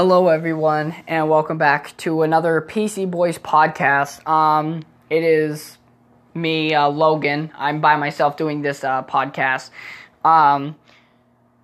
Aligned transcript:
Hello, 0.00 0.28
everyone, 0.28 0.94
and 1.08 1.28
welcome 1.28 1.58
back 1.58 1.96
to 1.96 2.22
another 2.22 2.60
PC 2.60 3.10
Boys 3.10 3.36
podcast. 3.36 4.24
Um, 4.28 4.84
it 5.10 5.24
is 5.24 5.76
me, 6.34 6.72
uh, 6.72 6.88
Logan. 6.88 7.50
I'm 7.56 7.80
by 7.80 7.96
myself 7.96 8.36
doing 8.36 8.62
this 8.62 8.84
uh, 8.84 9.02
podcast. 9.02 9.70
Um, 10.24 10.76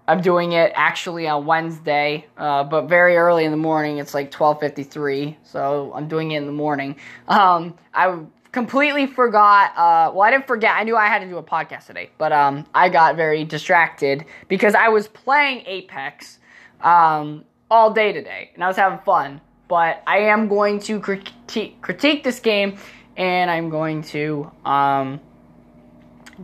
I'm 0.08 0.20
doing 0.20 0.50
it 0.50 0.72
actually 0.74 1.28
on 1.28 1.46
Wednesday, 1.46 2.26
uh, 2.36 2.64
but 2.64 2.88
very 2.88 3.16
early 3.16 3.44
in 3.44 3.52
the 3.52 3.56
morning. 3.56 3.98
It's 3.98 4.14
like 4.14 4.32
12:53, 4.32 5.36
so 5.44 5.92
I'm 5.94 6.08
doing 6.08 6.32
it 6.32 6.38
in 6.38 6.46
the 6.46 6.52
morning. 6.52 6.96
Um, 7.28 7.78
I 7.94 8.18
completely 8.50 9.06
forgot. 9.06 9.70
Uh, 9.76 10.10
well, 10.12 10.22
I 10.22 10.32
didn't 10.32 10.48
forget. 10.48 10.72
I 10.74 10.82
knew 10.82 10.96
I 10.96 11.06
had 11.06 11.20
to 11.20 11.28
do 11.28 11.36
a 11.36 11.42
podcast 11.44 11.86
today, 11.86 12.10
but 12.18 12.32
um, 12.32 12.66
I 12.74 12.88
got 12.88 13.14
very 13.14 13.44
distracted 13.44 14.24
because 14.48 14.74
I 14.74 14.88
was 14.88 15.06
playing 15.06 15.62
Apex. 15.66 16.40
Um, 16.80 17.44
all 17.74 17.90
day 17.90 18.12
today, 18.12 18.52
and 18.54 18.62
I 18.62 18.68
was 18.68 18.76
having 18.76 19.00
fun. 19.00 19.40
But 19.66 20.00
I 20.06 20.18
am 20.18 20.46
going 20.46 20.78
to 20.80 21.00
critique, 21.00 21.82
critique 21.82 22.22
this 22.22 22.38
game, 22.38 22.78
and 23.16 23.50
I'm 23.50 23.68
going 23.68 24.02
to 24.14 24.48
um, 24.64 25.18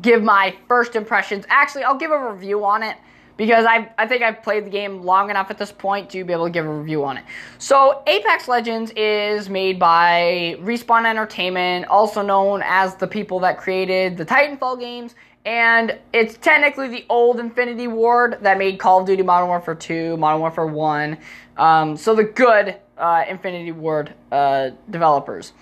give 0.02 0.24
my 0.24 0.56
first 0.66 0.96
impressions. 0.96 1.45
Actually, 1.48 1.84
I'll 1.84 1.98
give 1.98 2.10
a 2.10 2.32
review 2.32 2.64
on 2.64 2.82
it 2.82 2.96
because 3.37 3.64
I, 3.64 3.92
I 3.96 4.09
think 4.09 4.23
I've 4.23 4.42
played 4.42 4.66
the 4.66 4.70
game 4.70 5.02
long 5.04 5.30
enough 5.30 5.52
at 5.52 5.59
this 5.59 5.70
point 5.70 6.10
to 6.10 6.24
be 6.24 6.32
able 6.32 6.46
to 6.46 6.51
give 6.51 6.66
a 6.66 6.74
review 6.74 7.04
on 7.04 7.16
it. 7.16 7.24
So, 7.59 8.02
Apex 8.09 8.48
Legends 8.48 8.90
is 8.96 9.48
made 9.48 9.78
by 9.78 10.56
Respawn 10.59 11.06
Entertainment, 11.06 11.87
also 11.87 12.23
known 12.23 12.60
as 12.65 12.96
the 12.96 13.06
people 13.06 13.38
that 13.40 13.56
created 13.56 14.16
the 14.16 14.26
Titanfall 14.26 14.80
games 14.80 15.15
and 15.44 15.98
it's 16.12 16.36
technically 16.36 16.88
the 16.88 17.06
old 17.08 17.40
Infinity 17.40 17.86
Ward 17.86 18.38
that 18.42 18.58
made 18.58 18.78
Call 18.78 19.00
of 19.00 19.06
Duty 19.06 19.22
Modern 19.22 19.48
Warfare 19.48 19.74
2, 19.74 20.16
Modern 20.16 20.40
Warfare 20.40 20.66
1. 20.66 21.18
Um, 21.56 21.96
so 21.96 22.14
the 22.14 22.24
good 22.24 22.76
uh, 22.98 23.24
Infinity 23.28 23.72
Ward 23.72 24.12
uh, 24.30 24.70
developers. 24.90 25.52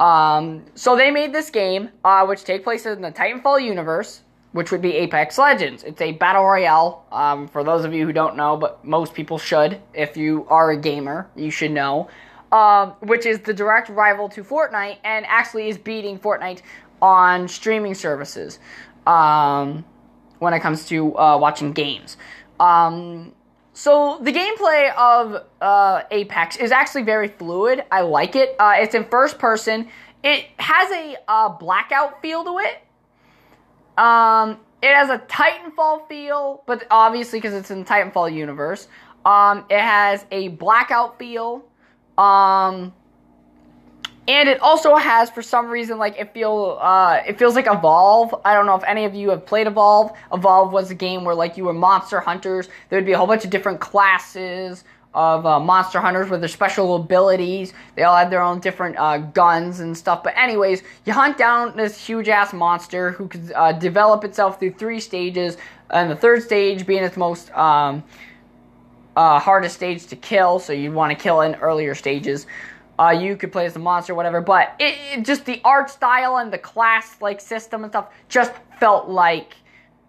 Um, 0.00 0.64
so 0.74 0.96
they 0.96 1.10
made 1.10 1.32
this 1.32 1.50
game, 1.50 1.90
uh, 2.04 2.26
which 2.26 2.44
takes 2.44 2.64
place 2.64 2.84
in 2.86 3.00
the 3.00 3.12
Titanfall 3.12 3.62
universe, 3.62 4.22
which 4.52 4.72
would 4.72 4.82
be 4.82 4.94
Apex 4.94 5.38
Legends. 5.38 5.84
It's 5.84 6.00
a 6.00 6.12
battle 6.12 6.44
royale. 6.44 7.06
Um, 7.12 7.46
for 7.46 7.62
those 7.62 7.84
of 7.84 7.94
you 7.94 8.06
who 8.06 8.12
don't 8.12 8.36
know, 8.36 8.56
but 8.56 8.84
most 8.84 9.14
people 9.14 9.38
should, 9.38 9.80
if 9.92 10.16
you 10.16 10.46
are 10.48 10.72
a 10.72 10.76
gamer, 10.76 11.28
you 11.36 11.50
should 11.50 11.70
know. 11.70 12.08
Um, 12.50 12.92
which 13.00 13.26
is 13.26 13.40
the 13.40 13.52
direct 13.52 13.88
rival 13.88 14.28
to 14.28 14.44
Fortnite, 14.44 14.98
and 15.02 15.26
actually 15.26 15.68
is 15.68 15.76
beating 15.76 16.18
Fortnite 16.18 16.62
on 17.04 17.46
streaming 17.48 17.94
services 17.94 18.58
um, 19.06 19.84
when 20.38 20.54
it 20.54 20.60
comes 20.60 20.86
to 20.86 21.16
uh, 21.18 21.36
watching 21.36 21.72
games. 21.72 22.16
Um, 22.58 23.34
so 23.74 24.18
the 24.22 24.32
gameplay 24.32 24.94
of 24.96 25.44
uh, 25.60 26.02
Apex 26.10 26.56
is 26.56 26.72
actually 26.72 27.02
very 27.02 27.28
fluid. 27.28 27.84
I 27.92 28.00
like 28.00 28.36
it. 28.36 28.56
Uh, 28.58 28.76
it's 28.78 28.94
in 28.94 29.04
first 29.04 29.38
person. 29.38 29.88
It 30.22 30.46
has 30.56 30.90
a 30.92 31.16
uh, 31.28 31.50
blackout 31.50 32.22
feel 32.22 32.42
to 32.44 32.58
it. 32.58 32.82
Um, 33.98 34.58
it 34.82 34.94
has 34.94 35.10
a 35.10 35.18
Titanfall 35.18 36.08
feel, 36.08 36.62
but 36.66 36.86
obviously 36.90 37.38
because 37.38 37.52
it's 37.52 37.70
in 37.70 37.80
the 37.80 37.84
Titanfall 37.84 38.32
universe. 38.32 38.88
Um, 39.26 39.66
it 39.68 39.80
has 39.80 40.24
a 40.30 40.48
blackout 40.48 41.18
feel. 41.18 41.66
Um, 42.16 42.94
and 44.26 44.48
it 44.48 44.60
also 44.60 44.94
has 44.96 45.28
for 45.28 45.42
some 45.42 45.68
reason 45.68 45.98
like 45.98 46.18
it 46.18 46.32
feel 46.32 46.78
uh, 46.80 47.20
it 47.26 47.38
feels 47.38 47.54
like 47.54 47.66
evolve. 47.66 48.34
I 48.44 48.54
don't 48.54 48.66
know 48.66 48.74
if 48.74 48.84
any 48.84 49.04
of 49.04 49.14
you 49.14 49.30
have 49.30 49.44
played 49.44 49.66
evolve. 49.66 50.16
Evolve 50.32 50.72
was 50.72 50.90
a 50.90 50.94
game 50.94 51.24
where 51.24 51.34
like 51.34 51.56
you 51.56 51.64
were 51.64 51.74
monster 51.74 52.20
hunters. 52.20 52.68
There 52.88 52.98
would 52.98 53.06
be 53.06 53.12
a 53.12 53.18
whole 53.18 53.26
bunch 53.26 53.44
of 53.44 53.50
different 53.50 53.80
classes 53.80 54.84
of 55.12 55.46
uh, 55.46 55.60
monster 55.60 56.00
hunters 56.00 56.28
with 56.30 56.40
their 56.40 56.48
special 56.48 56.96
abilities. 56.96 57.72
They 57.96 58.02
all 58.02 58.16
had 58.16 58.30
their 58.30 58.42
own 58.42 58.60
different 58.60 58.96
uh, 58.98 59.18
guns 59.18 59.80
and 59.80 59.96
stuff. 59.96 60.24
But 60.24 60.36
anyways 60.36 60.82
you 61.04 61.12
hunt 61.12 61.36
down 61.36 61.76
this 61.76 62.04
huge 62.04 62.28
ass 62.28 62.54
monster 62.54 63.10
who 63.10 63.28
could 63.28 63.52
uh, 63.54 63.72
develop 63.72 64.24
itself 64.24 64.58
through 64.58 64.72
three 64.72 65.00
stages. 65.00 65.58
And 65.90 66.10
the 66.10 66.16
third 66.16 66.42
stage 66.42 66.86
being 66.86 67.04
its 67.04 67.18
most 67.18 67.52
um, 67.52 68.02
uh, 69.16 69.38
hardest 69.38 69.76
stage 69.76 70.06
to 70.06 70.16
kill. 70.16 70.58
So 70.60 70.72
you'd 70.72 70.94
want 70.94 71.16
to 71.16 71.22
kill 71.22 71.42
in 71.42 71.56
earlier 71.56 71.94
stages 71.94 72.46
uh, 72.98 73.10
you 73.10 73.36
could 73.36 73.52
play 73.52 73.66
as 73.66 73.72
the 73.72 73.78
monster, 73.78 74.14
whatever. 74.14 74.40
But 74.40 74.74
it, 74.78 74.96
it, 75.12 75.24
just 75.24 75.44
the 75.44 75.60
art 75.64 75.90
style 75.90 76.38
and 76.38 76.52
the 76.52 76.58
class 76.58 77.20
like 77.20 77.40
system 77.40 77.84
and 77.84 77.92
stuff 77.92 78.08
just 78.28 78.52
felt 78.78 79.08
like 79.08 79.56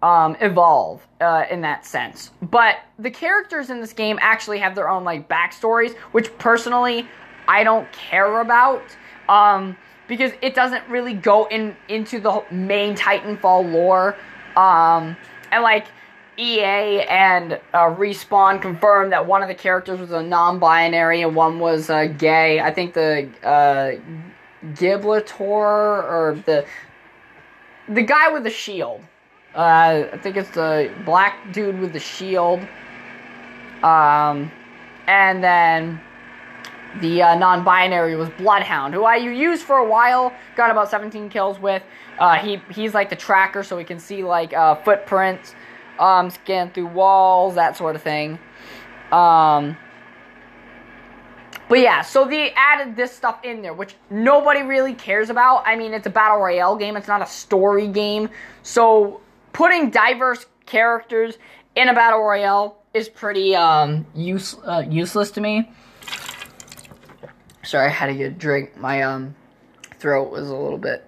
um, 0.02 0.36
evolve 0.40 1.06
uh, 1.20 1.44
in 1.50 1.60
that 1.62 1.84
sense. 1.84 2.30
But 2.42 2.76
the 2.98 3.10
characters 3.10 3.70
in 3.70 3.80
this 3.80 3.92
game 3.92 4.18
actually 4.20 4.58
have 4.58 4.74
their 4.74 4.88
own 4.88 5.04
like 5.04 5.28
backstories, 5.28 5.94
which 6.12 6.36
personally 6.38 7.08
I 7.48 7.64
don't 7.64 7.90
care 7.92 8.40
about 8.40 8.82
um, 9.28 9.76
because 10.08 10.32
it 10.42 10.54
doesn't 10.54 10.86
really 10.88 11.14
go 11.14 11.46
in 11.46 11.76
into 11.88 12.20
the 12.20 12.44
main 12.50 12.94
Titanfall 12.94 13.72
lore. 13.72 14.16
Um, 14.56 15.16
and 15.50 15.62
like 15.62 15.86
EA 16.38 17.02
and 17.08 17.54
uh, 17.72 17.94
Respawn 17.94 18.60
confirmed 18.60 19.12
that 19.12 19.26
one 19.26 19.42
of 19.42 19.48
the 19.48 19.54
characters 19.54 19.98
was 19.98 20.10
a 20.10 20.22
non-binary 20.22 21.22
and 21.22 21.34
one 21.34 21.58
was 21.58 21.88
uh, 21.88 22.06
gay. 22.06 22.60
I 22.60 22.72
think 22.72 22.94
the 22.94 23.28
uh, 23.42 23.92
Gibraltar 24.74 25.44
or 25.44 26.42
the 26.44 26.66
the 27.88 28.02
guy 28.02 28.32
with 28.32 28.42
the 28.42 28.50
shield. 28.50 29.00
Uh, 29.54 30.04
I 30.12 30.18
think 30.18 30.36
it's 30.36 30.50
the 30.50 30.92
black 31.04 31.52
dude 31.52 31.78
with 31.80 31.92
the 31.92 32.00
shield. 32.00 32.60
Um, 33.82 34.50
and 35.06 35.42
then 35.42 36.00
the 37.00 37.22
uh, 37.22 37.34
non-binary 37.36 38.16
was 38.16 38.28
Bloodhound, 38.30 38.92
who 38.92 39.04
I 39.04 39.16
used 39.16 39.62
for 39.62 39.78
a 39.78 39.88
while. 39.88 40.32
Got 40.56 40.70
about 40.70 40.90
17 40.90 41.30
kills 41.30 41.58
with. 41.58 41.82
Uh, 42.18 42.36
he 42.36 42.60
he's 42.70 42.92
like 42.92 43.08
the 43.08 43.16
tracker, 43.16 43.62
so 43.62 43.76
we 43.76 43.84
can 43.84 43.98
see 43.98 44.24
like 44.24 44.52
uh, 44.52 44.74
footprints 44.76 45.54
um, 45.98 46.30
scan 46.30 46.70
through 46.70 46.86
walls, 46.86 47.54
that 47.54 47.76
sort 47.76 47.96
of 47.96 48.02
thing. 48.02 48.38
Um, 49.12 49.76
but 51.68 51.80
yeah, 51.80 52.02
so 52.02 52.24
they 52.24 52.52
added 52.52 52.96
this 52.96 53.12
stuff 53.12 53.40
in 53.44 53.62
there, 53.62 53.74
which 53.74 53.96
nobody 54.08 54.62
really 54.62 54.94
cares 54.94 55.30
about. 55.30 55.64
I 55.66 55.76
mean, 55.76 55.92
it's 55.94 56.06
a 56.06 56.10
battle 56.10 56.38
royale 56.38 56.76
game; 56.76 56.96
it's 56.96 57.08
not 57.08 57.22
a 57.22 57.26
story 57.26 57.88
game. 57.88 58.30
So 58.62 59.20
putting 59.52 59.90
diverse 59.90 60.46
characters 60.64 61.38
in 61.74 61.88
a 61.88 61.94
battle 61.94 62.20
royale 62.20 62.82
is 62.94 63.08
pretty 63.08 63.54
um, 63.56 64.06
use, 64.14 64.56
uh, 64.64 64.84
useless 64.88 65.30
to 65.32 65.40
me. 65.40 65.70
Sorry, 67.64 67.86
I 67.86 67.90
had 67.90 68.06
to 68.06 68.14
get 68.14 68.26
a 68.26 68.34
drink. 68.34 68.76
My 68.76 69.02
um, 69.02 69.34
throat 69.98 70.30
was 70.30 70.48
a 70.48 70.56
little 70.56 70.78
bit 70.78 71.04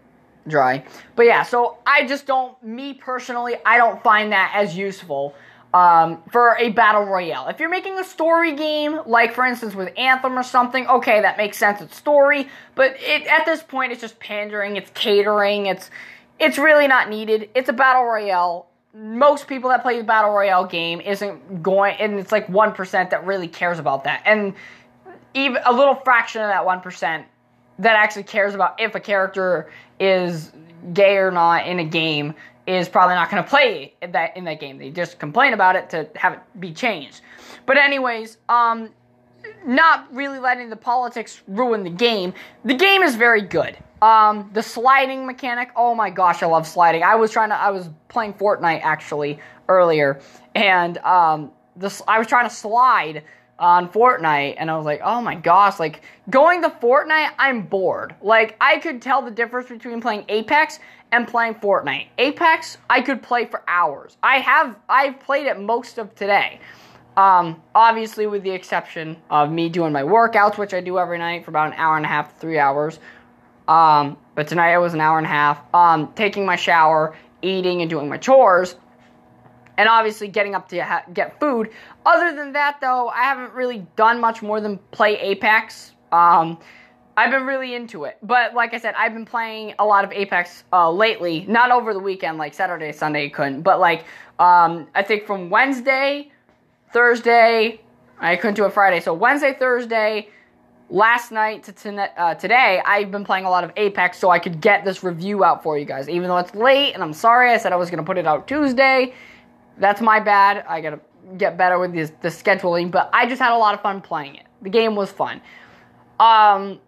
dry. 0.48 0.84
But 1.16 1.26
yeah, 1.26 1.42
so 1.42 1.78
I 1.86 2.06
just 2.06 2.26
don't, 2.26 2.60
me 2.62 2.94
personally, 2.94 3.56
I 3.64 3.76
don't 3.76 4.02
find 4.02 4.32
that 4.32 4.52
as 4.54 4.76
useful 4.76 5.34
um, 5.74 6.22
for 6.30 6.56
a 6.58 6.70
battle 6.70 7.04
royale. 7.04 7.48
If 7.48 7.60
you're 7.60 7.68
making 7.68 7.98
a 7.98 8.04
story 8.04 8.54
game, 8.54 9.00
like 9.06 9.34
for 9.34 9.44
instance 9.44 9.74
with 9.74 9.92
Anthem 9.98 10.38
or 10.38 10.42
something, 10.42 10.86
okay, 10.86 11.20
that 11.20 11.36
makes 11.36 11.58
sense. 11.58 11.80
It's 11.80 11.96
story, 11.96 12.48
but 12.74 12.96
it, 12.98 13.26
at 13.26 13.44
this 13.44 13.62
point, 13.62 13.92
it's 13.92 14.00
just 14.00 14.18
pandering, 14.18 14.76
it's 14.76 14.90
catering, 14.94 15.66
it's 15.66 15.90
it's 16.38 16.56
really 16.56 16.86
not 16.86 17.10
needed. 17.10 17.50
It's 17.54 17.68
a 17.68 17.72
battle 17.72 18.04
royale. 18.04 18.68
Most 18.94 19.46
people 19.46 19.70
that 19.70 19.82
play 19.82 19.98
the 19.98 20.04
battle 20.04 20.30
royale 20.30 20.64
game 20.64 21.00
isn't 21.00 21.62
going, 21.62 21.96
and 21.98 22.18
it's 22.18 22.32
like 22.32 22.48
one 22.48 22.72
percent 22.72 23.10
that 23.10 23.26
really 23.26 23.48
cares 23.48 23.78
about 23.78 24.04
that, 24.04 24.22
and 24.24 24.54
even 25.34 25.60
a 25.66 25.72
little 25.72 25.96
fraction 25.96 26.40
of 26.40 26.48
that 26.48 26.64
one 26.64 26.80
percent 26.80 27.26
that 27.78 27.96
actually 27.96 28.24
cares 28.24 28.54
about 28.54 28.80
if 28.80 28.94
a 28.94 29.00
character 29.00 29.70
is 30.00 30.52
gay 30.92 31.16
or 31.16 31.30
not 31.30 31.66
in 31.66 31.78
a 31.78 31.84
game 31.84 32.34
is 32.66 32.88
probably 32.88 33.14
not 33.14 33.30
going 33.30 33.42
to 33.42 33.48
play 33.48 33.94
that 34.12 34.36
in 34.36 34.44
that 34.44 34.60
game. 34.60 34.78
They 34.78 34.90
just 34.90 35.18
complain 35.18 35.54
about 35.54 35.74
it 35.76 35.88
to 35.90 36.08
have 36.16 36.34
it 36.34 36.40
be 36.60 36.72
changed. 36.72 37.22
But 37.64 37.78
anyways, 37.78 38.38
um, 38.48 38.90
not 39.64 40.12
really 40.14 40.38
letting 40.38 40.68
the 40.68 40.76
politics 40.76 41.42
ruin 41.46 41.82
the 41.82 41.90
game. 41.90 42.34
The 42.64 42.74
game 42.74 43.02
is 43.02 43.14
very 43.14 43.42
good. 43.42 43.76
Um, 44.02 44.50
the 44.52 44.62
sliding 44.62 45.26
mechanic, 45.26 45.70
oh 45.76 45.94
my 45.94 46.10
gosh, 46.10 46.42
I 46.42 46.46
love 46.46 46.66
sliding. 46.66 47.02
I 47.02 47.16
was 47.16 47.30
trying 47.30 47.48
to, 47.48 47.56
I 47.56 47.70
was 47.70 47.88
playing 48.08 48.34
Fortnite 48.34 48.80
actually 48.82 49.40
earlier, 49.68 50.20
and 50.54 50.98
um, 50.98 51.50
this, 51.74 52.00
I 52.06 52.18
was 52.18 52.28
trying 52.28 52.48
to 52.48 52.54
slide 52.54 53.24
on 53.58 53.88
Fortnite 53.88 54.54
and 54.58 54.70
I 54.70 54.76
was 54.76 54.86
like, 54.86 55.00
oh 55.02 55.20
my 55.20 55.34
gosh, 55.34 55.78
like 55.78 56.02
going 56.30 56.62
to 56.62 56.70
Fortnite, 56.70 57.32
I'm 57.38 57.62
bored. 57.62 58.14
Like 58.22 58.56
I 58.60 58.78
could 58.78 59.02
tell 59.02 59.22
the 59.22 59.30
difference 59.30 59.68
between 59.68 60.00
playing 60.00 60.24
Apex 60.28 60.78
and 61.10 61.26
playing 61.26 61.54
Fortnite. 61.56 62.08
Apex, 62.18 62.78
I 62.88 63.00
could 63.00 63.22
play 63.22 63.46
for 63.46 63.62
hours. 63.66 64.16
I 64.22 64.38
have 64.38 64.76
I've 64.88 65.18
played 65.20 65.46
it 65.46 65.58
most 65.58 65.98
of 65.98 66.14
today. 66.14 66.60
Um, 67.16 67.60
obviously 67.74 68.28
with 68.28 68.44
the 68.44 68.50
exception 68.50 69.16
of 69.28 69.50
me 69.50 69.68
doing 69.68 69.92
my 69.92 70.02
workouts, 70.02 70.56
which 70.56 70.72
I 70.72 70.80
do 70.80 70.98
every 70.98 71.18
night 71.18 71.44
for 71.44 71.50
about 71.50 71.72
an 71.72 71.78
hour 71.78 71.96
and 71.96 72.06
a 72.06 72.08
half, 72.08 72.38
three 72.38 72.60
hours. 72.60 73.00
Um, 73.66 74.16
but 74.36 74.46
tonight 74.46 74.72
it 74.72 74.78
was 74.78 74.94
an 74.94 75.00
hour 75.00 75.18
and 75.18 75.26
a 75.26 75.30
half. 75.30 75.74
Um, 75.74 76.12
taking 76.14 76.46
my 76.46 76.54
shower, 76.54 77.16
eating 77.42 77.80
and 77.80 77.90
doing 77.90 78.08
my 78.08 78.18
chores. 78.18 78.76
And 79.78 79.88
obviously 79.88 80.28
getting 80.28 80.54
up 80.54 80.68
to 80.68 80.84
ha- 80.84 81.04
get 81.14 81.40
food. 81.40 81.70
Other 82.04 82.36
than 82.36 82.52
that, 82.52 82.78
though, 82.80 83.08
I 83.08 83.22
haven't 83.22 83.54
really 83.54 83.86
done 83.96 84.20
much 84.20 84.42
more 84.42 84.60
than 84.60 84.78
play 84.90 85.18
Apex. 85.18 85.92
Um, 86.12 86.58
I've 87.16 87.30
been 87.30 87.46
really 87.46 87.74
into 87.74 88.04
it, 88.04 88.18
but 88.22 88.54
like 88.54 88.74
I 88.74 88.78
said, 88.78 88.94
I've 88.96 89.12
been 89.12 89.24
playing 89.24 89.74
a 89.78 89.84
lot 89.84 90.04
of 90.04 90.12
Apex 90.12 90.64
uh, 90.72 90.90
lately. 90.90 91.44
Not 91.48 91.70
over 91.70 91.92
the 91.92 91.98
weekend, 91.98 92.38
like 92.38 92.54
Saturday, 92.54 92.92
Sunday, 92.92 93.28
couldn't, 93.28 93.62
but 93.62 93.80
like 93.80 94.04
um, 94.38 94.86
I 94.94 95.02
think 95.02 95.26
from 95.26 95.50
Wednesday, 95.50 96.30
Thursday, 96.92 97.80
I 98.20 98.36
couldn't 98.36 98.54
do 98.54 98.64
it 98.66 98.72
Friday. 98.72 99.00
So 99.00 99.14
Wednesday, 99.14 99.54
Thursday, 99.58 100.28
last 100.90 101.32
night 101.32 101.64
to 101.64 101.72
t- 101.72 101.96
uh, 101.96 102.34
today, 102.34 102.80
I've 102.84 103.10
been 103.10 103.24
playing 103.24 103.44
a 103.44 103.50
lot 103.50 103.64
of 103.64 103.72
Apex 103.76 104.18
so 104.18 104.30
I 104.30 104.38
could 104.38 104.60
get 104.60 104.84
this 104.84 105.02
review 105.02 105.44
out 105.44 105.62
for 105.62 105.76
you 105.76 105.84
guys. 105.84 106.08
Even 106.08 106.28
though 106.28 106.38
it's 106.38 106.54
late, 106.54 106.94
and 106.94 107.02
I'm 107.02 107.12
sorry, 107.12 107.50
I 107.50 107.58
said 107.58 107.72
I 107.72 107.76
was 107.76 107.90
going 107.90 108.02
to 108.02 108.06
put 108.06 108.18
it 108.18 108.26
out 108.26 108.46
Tuesday. 108.46 109.12
That's 109.78 110.00
my 110.00 110.20
bad. 110.20 110.64
I 110.68 110.80
got 110.80 110.90
to 110.90 111.00
get 111.36 111.56
better 111.56 111.78
with 111.78 111.92
this, 111.92 112.12
the 112.20 112.28
scheduling, 112.28 112.90
but 112.90 113.10
I 113.12 113.26
just 113.26 113.40
had 113.40 113.52
a 113.52 113.58
lot 113.58 113.74
of 113.74 113.80
fun 113.80 114.00
playing 114.00 114.36
it. 114.36 114.46
The 114.62 114.70
game 114.70 114.94
was 114.96 115.10
fun. 115.10 115.40
Um, 116.18 116.80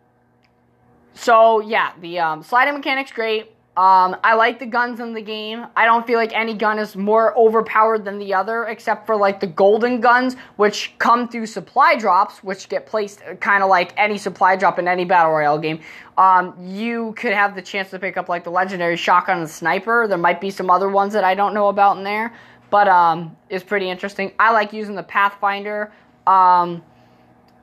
so 1.14 1.60
yeah, 1.60 1.92
the 2.00 2.18
um, 2.18 2.42
sliding 2.42 2.74
mechanics 2.74 3.12
great. 3.12 3.52
Um, 3.76 4.16
I 4.24 4.34
like 4.34 4.58
the 4.58 4.66
guns 4.66 4.98
in 4.98 5.14
the 5.14 5.22
game. 5.22 5.64
I 5.76 5.84
don't 5.86 6.04
feel 6.06 6.18
like 6.18 6.32
any 6.34 6.54
gun 6.54 6.78
is 6.78 6.96
more 6.96 7.38
overpowered 7.38 8.04
than 8.04 8.18
the 8.18 8.34
other, 8.34 8.64
except 8.64 9.06
for 9.06 9.16
like 9.16 9.38
the 9.38 9.46
golden 9.46 10.00
guns, 10.00 10.34
which 10.56 10.92
come 10.98 11.28
through 11.28 11.46
supply 11.46 11.94
drops, 11.96 12.42
which 12.42 12.68
get 12.68 12.84
placed 12.84 13.22
kind 13.40 13.62
of 13.62 13.70
like 13.70 13.94
any 13.96 14.18
supply 14.18 14.56
drop 14.56 14.80
in 14.80 14.88
any 14.88 15.04
battle 15.04 15.32
royale 15.32 15.58
game. 15.58 15.80
Um, 16.18 16.54
you 16.60 17.14
could 17.16 17.32
have 17.32 17.54
the 17.54 17.62
chance 17.62 17.90
to 17.90 17.98
pick 17.98 18.16
up 18.16 18.28
like 18.28 18.42
the 18.42 18.50
legendary 18.50 18.96
shotgun 18.96 19.38
and 19.38 19.48
sniper. 19.48 20.06
There 20.08 20.18
might 20.18 20.40
be 20.40 20.50
some 20.50 20.68
other 20.68 20.88
ones 20.88 21.12
that 21.12 21.24
I 21.24 21.34
don't 21.34 21.54
know 21.54 21.68
about 21.68 21.96
in 21.96 22.02
there, 22.02 22.34
but 22.70 22.88
um, 22.88 23.36
it's 23.48 23.64
pretty 23.64 23.90
interesting. 23.90 24.32
I 24.38 24.52
like 24.52 24.72
using 24.72 24.94
the 24.94 25.02
Pathfinder. 25.02 25.92
Um, 26.26 26.82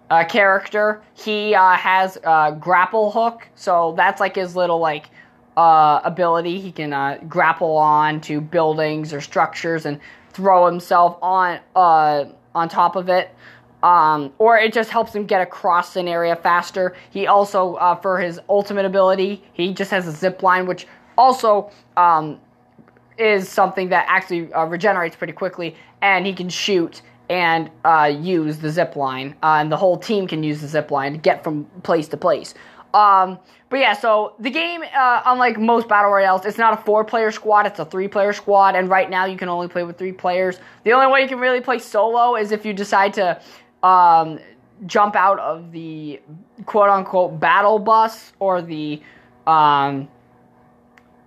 uh, 0.10 0.24
character. 0.26 1.02
He 1.14 1.54
uh, 1.56 1.76
has 1.76 2.18
a 2.24 2.56
grapple 2.60 3.12
hook, 3.12 3.48
so 3.56 3.94
that's 3.98 4.20
like 4.20 4.36
his 4.36 4.56
little 4.56 4.80
like 4.80 5.10
uh, 5.56 6.02
ability. 6.04 6.60
He 6.60 6.72
can 6.72 6.94
uh, 6.94 7.20
grapple 7.28 7.78
on 7.78 8.22
to 8.22 8.40
buildings 8.40 9.14
or 9.14 9.22
structures 9.22 9.86
and 9.86 10.00
throw 10.32 10.66
himself 10.66 11.18
on 11.22 11.60
uh, 11.76 12.26
on 12.56 12.70
top 12.70 12.96
of 12.96 13.10
it. 13.10 13.34
Um, 13.84 14.34
or 14.40 14.58
it 14.58 14.74
just 14.74 14.90
helps 14.90 15.14
him 15.14 15.26
get 15.26 15.42
across 15.42 15.96
an 15.96 16.08
area 16.08 16.36
faster. 16.36 16.96
He 17.12 17.28
also, 17.28 17.76
uh, 17.76 17.96
for 17.96 18.20
his 18.20 18.40
ultimate 18.50 18.86
ability, 18.86 19.44
he 19.54 19.72
just 19.72 19.92
has 19.92 20.08
a 20.08 20.12
zip 20.12 20.42
line, 20.42 20.66
which 20.66 20.88
also 21.16 21.70
um, 21.96 22.40
is 23.18 23.50
something 23.50 23.90
that 23.90 24.06
actually 24.08 24.50
regenerates 24.68 25.16
pretty 25.16 25.34
quickly, 25.34 25.76
and 26.02 26.26
he 26.26 26.34
can 26.34 26.50
shoot 26.50 27.02
and 27.30 27.70
uh, 27.84 28.10
use 28.20 28.58
the 28.58 28.70
zip 28.70 28.96
line, 28.96 29.36
uh, 29.44 29.58
and 29.60 29.72
the 29.72 29.78
whole 29.78 29.98
team 29.98 30.28
can 30.28 30.44
use 30.44 30.62
the 30.62 30.68
zip 30.68 30.92
line 30.92 31.12
to 31.14 31.18
get 31.18 31.44
from 31.44 31.66
place 31.84 32.08
to 32.08 32.18
place. 32.18 32.54
Um, 32.94 33.38
but 33.70 33.80
yeah, 33.80 33.94
so 33.94 34.34
the 34.40 34.50
game, 34.50 34.82
uh, 34.96 35.22
unlike 35.26 35.60
most 35.60 35.90
battle 35.90 36.10
royales, 36.10 36.46
it's 36.46 36.58
not 36.58 36.80
a 36.80 36.82
four-player 36.84 37.32
squad; 37.32 37.66
it's 37.68 37.80
a 37.80 37.86
three-player 37.86 38.32
squad. 38.32 38.76
And 38.76 38.90
right 38.90 39.10
now, 39.10 39.26
you 39.26 39.38
can 39.38 39.50
only 39.50 39.68
play 39.68 39.84
with 39.84 39.98
three 39.98 40.14
players. 40.14 40.60
The 40.84 40.94
only 40.94 41.12
way 41.12 41.22
you 41.22 41.28
can 41.28 41.40
really 41.40 41.60
play 41.60 41.80
solo 41.80 42.36
is 42.38 42.52
if 42.52 42.66
you 42.66 42.74
decide 42.74 43.14
to 43.16 43.42
um, 43.84 44.40
jump 44.86 45.16
out 45.16 45.40
of 45.40 45.72
the 45.74 46.22
quote-unquote 46.66 47.40
battle 47.40 47.78
bus 47.78 48.32
or 48.40 48.62
the 48.62 49.02
um, 49.46 50.08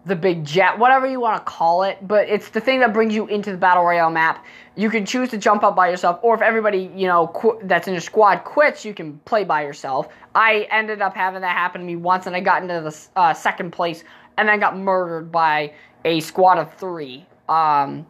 the 0.07 0.17
big 0.17 0.45
jet, 0.45 0.79
whatever 0.79 1.07
you 1.07 1.21
want 1.21 1.37
to 1.37 1.45
call 1.51 1.83
it, 1.83 1.99
but 2.07 2.29
it's 2.29 2.49
the 2.49 2.61
thing 2.61 2.81
that 2.81 2.93
brings 2.93 3.15
you 3.15 3.27
into 3.27 3.51
the 3.51 3.57
battle 3.57 3.85
royale 3.85 4.11
map. 4.11 4.45
You 4.75 4.89
can 4.89 5.05
choose 5.05 5.29
to 5.31 5.39
jump 5.39 5.63
up 5.63 5.77
by 5.77 5.91
yourself, 5.91 6.19
or 6.23 6.35
if 6.35 6.41
everybody 6.41 6.91
you 6.95 7.07
know 7.07 7.27
qu- 7.29 7.61
that's 7.65 7.87
in 7.87 7.95
your 7.95 8.01
squad 8.01 8.39
quits, 8.45 8.85
you 8.85 8.95
can 8.95 9.19
play 9.21 9.45
by 9.45 9.63
yourself. 9.63 10.09
I 10.35 10.67
ended 10.71 11.03
up 11.03 11.15
having 11.15 11.43
that 11.43 11.57
happen 11.57 11.83
to 11.83 11.87
me 11.87 11.97
once, 11.97 12.27
and 12.27 12.35
I 12.35 12.41
got 12.41 12.63
into 12.63 12.81
the 12.81 13.21
uh, 13.21 13.35
second 13.35 13.73
place, 13.73 14.05
and 14.39 14.49
then 14.49 14.59
got 14.59 14.77
murdered 14.77 15.31
by 15.31 15.75
a 16.05 16.21
squad 16.21 16.59
of 16.59 16.73
three. 16.75 17.27
Um, 17.49 18.07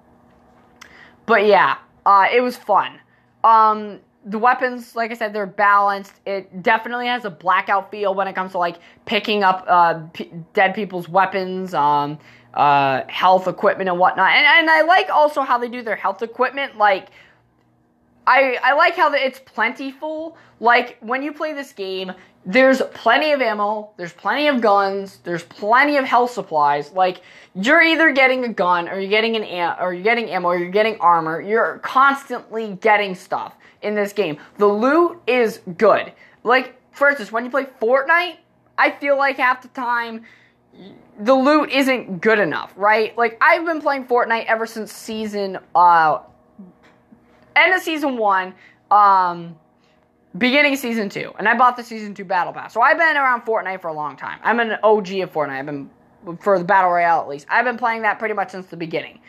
but 1.26 1.46
yeah, 1.46 1.78
uh, 2.06 2.26
it 2.32 2.40
was 2.40 2.56
fun. 2.56 3.00
Um, 3.42 3.98
the 4.24 4.38
weapons, 4.38 4.94
like 4.94 5.10
I 5.10 5.14
said, 5.14 5.32
they're 5.32 5.46
balanced. 5.46 6.12
It 6.26 6.62
definitely 6.62 7.06
has 7.06 7.24
a 7.24 7.30
blackout 7.30 7.90
feel 7.90 8.14
when 8.14 8.28
it 8.28 8.34
comes 8.34 8.52
to 8.52 8.58
like 8.58 8.76
picking 9.06 9.42
up 9.42 9.64
uh, 9.66 10.00
p- 10.12 10.30
dead 10.52 10.74
people's 10.74 11.08
weapons, 11.08 11.72
um, 11.72 12.18
uh, 12.54 13.02
health 13.08 13.48
equipment, 13.48 13.88
and 13.88 13.98
whatnot. 13.98 14.30
And, 14.30 14.46
and 14.46 14.70
I 14.70 14.82
like 14.82 15.08
also 15.08 15.42
how 15.42 15.56
they 15.58 15.68
do 15.68 15.82
their 15.82 15.96
health 15.96 16.22
equipment. 16.22 16.76
Like, 16.76 17.08
I 18.26 18.58
I 18.62 18.74
like 18.74 18.94
how 18.94 19.08
the, 19.08 19.24
it's 19.24 19.38
plentiful. 19.38 20.36
Like 20.60 20.98
when 21.00 21.22
you 21.22 21.32
play 21.32 21.54
this 21.54 21.72
game, 21.72 22.12
there's 22.46 22.80
plenty 22.94 23.32
of 23.32 23.42
ammo, 23.42 23.90
there's 23.96 24.12
plenty 24.12 24.48
of 24.48 24.60
guns, 24.60 25.18
there's 25.24 25.44
plenty 25.44 25.96
of 25.98 26.04
health 26.04 26.30
supplies. 26.30 26.90
Like 26.92 27.20
you're 27.54 27.82
either 27.82 28.12
getting 28.12 28.44
a 28.44 28.48
gun 28.48 28.88
or 28.88 28.98
you're 28.98 29.10
getting 29.10 29.36
an 29.36 29.44
am- 29.44 29.76
or 29.80 29.92
you're 29.92 30.02
getting 30.02 30.30
ammo 30.30 30.48
or 30.48 30.58
you're 30.58 30.70
getting 30.70 30.98
armor. 31.00 31.40
You're 31.40 31.78
constantly 31.78 32.78
getting 32.80 33.14
stuff 33.14 33.54
in 33.82 33.94
this 33.94 34.12
game. 34.12 34.38
The 34.56 34.66
loot 34.66 35.20
is 35.26 35.60
good. 35.76 36.12
Like 36.42 36.80
for 36.92 37.08
instance, 37.08 37.30
when 37.30 37.44
you 37.44 37.50
play 37.50 37.66
Fortnite, 37.80 38.36
I 38.78 38.90
feel 38.90 39.18
like 39.18 39.36
half 39.36 39.62
the 39.62 39.68
time 39.68 40.24
the 41.18 41.34
loot 41.34 41.70
isn't 41.70 42.20
good 42.20 42.38
enough, 42.38 42.72
right? 42.76 43.16
Like 43.18 43.36
I've 43.42 43.66
been 43.66 43.82
playing 43.82 44.06
Fortnite 44.06 44.46
ever 44.46 44.66
since 44.66 44.92
season 44.92 45.58
uh 45.74 46.20
end 47.54 47.74
of 47.74 47.82
season 47.82 48.16
1 48.16 48.54
um 48.90 49.56
beginning 50.38 50.76
season 50.76 51.08
two, 51.08 51.32
and 51.38 51.48
I 51.48 51.56
bought 51.56 51.76
the 51.76 51.82
season 51.82 52.14
two 52.14 52.24
battle 52.24 52.52
pass. 52.52 52.72
So 52.72 52.80
I've 52.80 52.98
been 52.98 53.16
around 53.16 53.42
Fortnite 53.42 53.80
for 53.80 53.88
a 53.88 53.92
long 53.92 54.16
time. 54.16 54.38
I'm 54.42 54.60
an 54.60 54.78
OG 54.82 55.10
of 55.12 55.32
Fortnite. 55.32 55.50
I've 55.50 55.66
been 55.66 55.90
for 56.40 56.58
the 56.58 56.64
battle 56.64 56.90
royale 56.90 57.20
at 57.20 57.28
least. 57.28 57.46
I've 57.48 57.64
been 57.64 57.78
playing 57.78 58.02
that 58.02 58.18
pretty 58.18 58.34
much 58.34 58.50
since 58.50 58.66
the 58.66 58.76
beginning. 58.76 59.20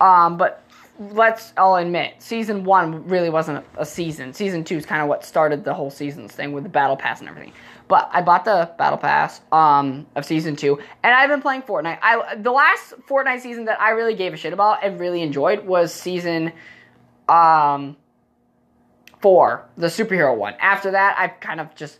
Um, 0.00 0.36
but 0.36 0.64
let's 0.98 1.52
all 1.56 1.76
admit, 1.76 2.14
season 2.18 2.64
one 2.64 3.06
really 3.06 3.30
wasn't 3.30 3.64
a, 3.76 3.82
a 3.82 3.86
season. 3.86 4.32
Season 4.32 4.64
two 4.64 4.76
is 4.76 4.86
kind 4.86 5.02
of 5.02 5.08
what 5.08 5.24
started 5.24 5.64
the 5.64 5.74
whole 5.74 5.90
seasons 5.90 6.32
thing 6.32 6.52
with 6.52 6.64
the 6.64 6.70
battle 6.70 6.96
pass 6.96 7.20
and 7.20 7.28
everything. 7.28 7.52
But 7.88 8.08
I 8.12 8.22
bought 8.22 8.44
the 8.44 8.70
battle 8.78 8.98
pass 8.98 9.40
um, 9.52 10.06
of 10.16 10.24
season 10.24 10.56
two, 10.56 10.78
and 11.02 11.14
I've 11.14 11.28
been 11.28 11.42
playing 11.42 11.62
Fortnite. 11.62 11.98
I 12.02 12.36
the 12.36 12.52
last 12.52 12.94
Fortnite 13.08 13.40
season 13.40 13.64
that 13.66 13.80
I 13.80 13.90
really 13.90 14.14
gave 14.14 14.32
a 14.32 14.36
shit 14.36 14.52
about 14.52 14.82
and 14.82 14.98
really 14.98 15.22
enjoyed 15.22 15.64
was 15.64 15.92
season. 15.92 16.52
Um, 17.28 17.96
four, 19.22 19.64
the 19.76 19.86
superhero 19.86 20.36
one. 20.36 20.54
After 20.60 20.90
that, 20.90 21.16
I've 21.18 21.40
kind 21.40 21.60
of 21.60 21.74
just, 21.74 21.98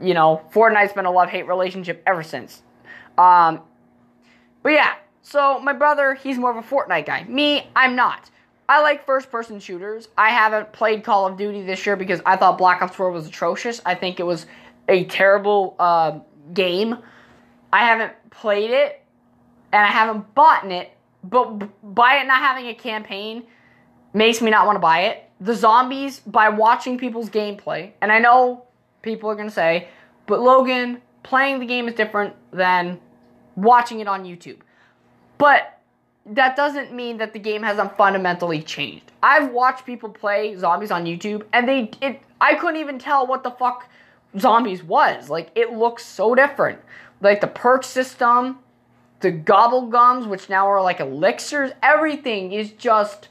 you 0.00 0.14
know, 0.14 0.42
Fortnite's 0.52 0.92
been 0.92 1.06
a 1.06 1.10
love 1.10 1.30
hate 1.30 1.48
relationship 1.48 2.02
ever 2.06 2.22
since. 2.22 2.62
Um, 3.18 3.62
but 4.62 4.70
yeah, 4.70 4.94
so 5.22 5.58
my 5.60 5.72
brother, 5.72 6.14
he's 6.14 6.38
more 6.38 6.56
of 6.56 6.56
a 6.56 6.68
Fortnite 6.68 7.06
guy. 7.06 7.24
Me, 7.24 7.66
I'm 7.74 7.96
not. 7.96 8.30
I 8.68 8.82
like 8.82 9.04
first 9.04 9.30
person 9.32 9.58
shooters. 9.58 10.08
I 10.16 10.30
haven't 10.30 10.72
played 10.72 11.02
Call 11.02 11.26
of 11.26 11.36
Duty 11.36 11.62
this 11.62 11.84
year 11.84 11.96
because 11.96 12.20
I 12.24 12.36
thought 12.36 12.56
Black 12.56 12.82
Ops 12.82 12.94
4 12.94 13.10
was 13.10 13.26
atrocious. 13.26 13.80
I 13.84 13.96
think 13.96 14.20
it 14.20 14.22
was 14.22 14.46
a 14.88 15.04
terrible 15.06 15.74
uh, 15.78 16.20
game. 16.52 16.96
I 17.72 17.84
haven't 17.84 18.12
played 18.30 18.70
it 18.70 19.02
and 19.72 19.82
I 19.82 19.88
haven't 19.88 20.34
bought 20.34 20.70
it, 20.70 20.92
but 21.24 21.46
by 21.94 22.18
it 22.18 22.26
not 22.26 22.38
having 22.38 22.66
a 22.66 22.74
campaign 22.74 23.44
makes 24.12 24.40
me 24.40 24.50
not 24.50 24.66
want 24.66 24.76
to 24.76 24.80
buy 24.80 25.02
it 25.02 25.30
the 25.40 25.54
zombies 25.54 26.20
by 26.20 26.48
watching 26.50 26.98
people's 26.98 27.30
gameplay. 27.30 27.92
And 28.00 28.12
I 28.12 28.18
know 28.18 28.64
people 29.02 29.30
are 29.30 29.34
going 29.34 29.48
to 29.48 29.54
say, 29.54 29.88
but 30.26 30.40
Logan, 30.40 31.00
playing 31.22 31.58
the 31.58 31.66
game 31.66 31.88
is 31.88 31.94
different 31.94 32.34
than 32.52 33.00
watching 33.56 34.00
it 34.00 34.06
on 34.06 34.24
YouTube. 34.24 34.58
But 35.38 35.78
that 36.26 36.54
doesn't 36.56 36.92
mean 36.92 37.16
that 37.16 37.32
the 37.32 37.38
game 37.38 37.62
hasn't 37.62 37.96
fundamentally 37.96 38.62
changed. 38.62 39.10
I've 39.22 39.50
watched 39.50 39.86
people 39.86 40.10
play 40.10 40.56
zombies 40.56 40.90
on 40.90 41.04
YouTube 41.04 41.44
and 41.52 41.66
they 41.66 41.90
it 42.02 42.20
I 42.40 42.54
couldn't 42.54 42.80
even 42.80 42.98
tell 42.98 43.26
what 43.26 43.42
the 43.42 43.50
fuck 43.50 43.88
zombies 44.38 44.82
was. 44.82 45.30
Like 45.30 45.50
it 45.54 45.72
looks 45.72 46.04
so 46.04 46.34
different. 46.34 46.78
Like 47.22 47.40
the 47.40 47.46
perk 47.46 47.84
system, 47.84 48.58
the 49.20 49.30
gobble 49.30 49.86
gums, 49.88 50.26
which 50.26 50.48
now 50.50 50.66
are 50.68 50.82
like 50.82 51.00
elixirs, 51.00 51.72
everything 51.82 52.52
is 52.52 52.70
just 52.72 53.28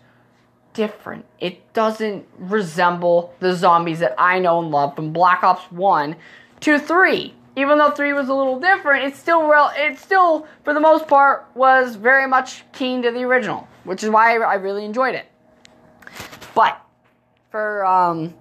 different. 0.73 1.25
It 1.39 1.73
doesn't 1.73 2.25
resemble 2.37 3.33
the 3.39 3.55
zombies 3.55 3.99
that 3.99 4.15
I 4.17 4.39
know 4.39 4.61
and 4.61 4.71
love 4.71 4.95
from 4.95 5.11
Black 5.13 5.43
Ops 5.43 5.71
1 5.71 6.15
to 6.61 6.79
3. 6.79 7.33
Even 7.55 7.77
though 7.77 7.91
3 7.91 8.13
was 8.13 8.29
a 8.29 8.33
little 8.33 8.59
different, 8.59 9.05
it 9.05 9.15
still 9.15 9.47
real 9.47 9.69
it 9.75 9.97
still 9.99 10.47
for 10.63 10.73
the 10.73 10.79
most 10.79 11.07
part 11.07 11.47
was 11.55 11.95
very 11.95 12.27
much 12.27 12.63
keen 12.71 13.01
to 13.01 13.11
the 13.11 13.23
original, 13.23 13.67
which 13.83 14.03
is 14.03 14.09
why 14.09 14.37
I 14.37 14.55
really 14.55 14.85
enjoyed 14.85 15.15
it. 15.15 15.25
But 16.55 16.81
for 17.51 17.85
um, 17.85 18.33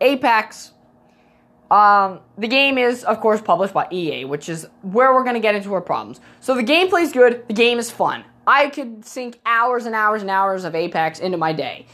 Apex 0.00 0.72
um, 1.72 2.20
the 2.36 2.48
game 2.48 2.76
is, 2.76 3.02
of 3.02 3.18
course, 3.20 3.40
published 3.40 3.72
by 3.72 3.88
EA, 3.90 4.26
which 4.26 4.50
is 4.50 4.68
where 4.82 5.14
we're 5.14 5.24
going 5.24 5.36
to 5.36 5.40
get 5.40 5.54
into 5.54 5.72
our 5.72 5.80
problems. 5.80 6.20
So 6.40 6.54
the 6.54 6.62
gameplay's 6.62 7.12
good, 7.12 7.48
the 7.48 7.54
game 7.54 7.78
is 7.78 7.90
fun. 7.90 8.24
I 8.46 8.68
could 8.70 9.04
sink 9.04 9.40
hours 9.46 9.86
and 9.86 9.94
hours 9.94 10.22
and 10.22 10.30
hours 10.30 10.64
of 10.64 10.74
Apex 10.74 11.20
into 11.20 11.38
my 11.38 11.52
day. 11.52 11.86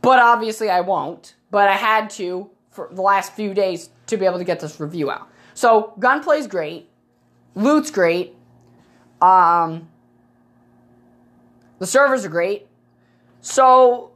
But 0.00 0.18
obviously 0.18 0.70
I 0.70 0.80
won't. 0.80 1.34
But 1.50 1.68
I 1.68 1.74
had 1.74 2.10
to 2.10 2.50
for 2.70 2.88
the 2.92 3.02
last 3.02 3.32
few 3.32 3.54
days 3.54 3.90
to 4.06 4.16
be 4.16 4.24
able 4.24 4.38
to 4.38 4.44
get 4.44 4.60
this 4.60 4.78
review 4.80 5.10
out. 5.10 5.28
So 5.54 5.94
gunplay's 5.98 6.46
great, 6.46 6.88
loot's 7.54 7.90
great, 7.90 8.36
um, 9.20 9.88
the 11.78 11.86
servers 11.86 12.24
are 12.24 12.28
great. 12.28 12.68
So 13.40 14.12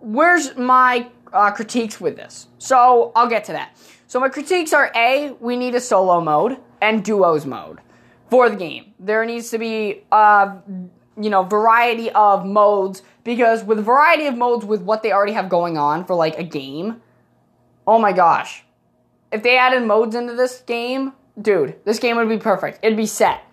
where's 0.00 0.56
my 0.56 1.08
uh, 1.32 1.50
critiques 1.50 2.00
with 2.00 2.16
this? 2.16 2.46
So 2.58 3.12
I'll 3.16 3.28
get 3.28 3.44
to 3.44 3.52
that. 3.52 3.76
So 4.06 4.20
my 4.20 4.28
critiques 4.28 4.72
are 4.72 4.92
A, 4.94 5.32
we 5.40 5.56
need 5.56 5.74
a 5.74 5.80
solo 5.80 6.20
mode 6.20 6.58
and 6.80 7.04
duos 7.04 7.46
mode 7.46 7.80
for 8.34 8.50
the 8.50 8.56
game. 8.56 8.92
There 8.98 9.24
needs 9.24 9.50
to 9.50 9.58
be 9.58 10.02
uh, 10.10 10.56
you 11.16 11.30
know, 11.30 11.44
variety 11.44 12.10
of 12.10 12.44
modes 12.44 13.00
because 13.22 13.62
with 13.62 13.78
a 13.78 13.82
variety 13.82 14.26
of 14.26 14.36
modes 14.36 14.64
with 14.64 14.82
what 14.82 15.04
they 15.04 15.12
already 15.12 15.34
have 15.34 15.48
going 15.48 15.78
on 15.78 16.04
for 16.04 16.16
like 16.16 16.36
a 16.36 16.42
game, 16.42 17.00
oh 17.86 18.00
my 18.00 18.12
gosh. 18.12 18.64
If 19.30 19.44
they 19.44 19.56
added 19.56 19.84
modes 19.84 20.16
into 20.16 20.34
this 20.34 20.62
game, 20.62 21.12
dude, 21.40 21.76
this 21.84 22.00
game 22.00 22.16
would 22.16 22.28
be 22.28 22.38
perfect. 22.38 22.80
It'd 22.82 22.96
be 22.96 23.06
set. 23.06 23.44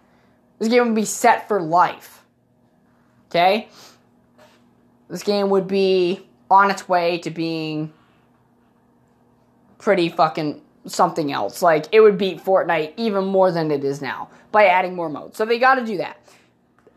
This 0.58 0.68
game 0.68 0.88
would 0.88 0.96
be 0.96 1.06
set 1.06 1.48
for 1.48 1.62
life. 1.62 2.26
Okay? 3.30 3.70
This 5.10 5.22
game 5.22 5.52
would 5.52 5.68
be 5.68 6.28
on 6.50 6.72
its 6.72 6.90
way 6.90 7.20
to 7.20 7.30
being 7.30 7.94
pretty 9.78 10.10
fucking 10.10 10.60
something 10.86 11.32
else. 11.32 11.62
Like, 11.62 11.86
it 11.92 12.02
would 12.02 12.18
beat 12.18 12.44
Fortnite 12.44 12.94
even 12.98 13.26
more 13.26 13.52
than 13.52 13.72
it 13.72 13.84
is 13.84 14.02
now 14.02 14.30
by 14.52 14.66
adding 14.66 14.96
more 14.96 15.10
modes. 15.10 15.38
So 15.38 15.46
they 15.46 15.60
gotta 15.60 15.86
do 15.86 15.98
that. 15.98 16.18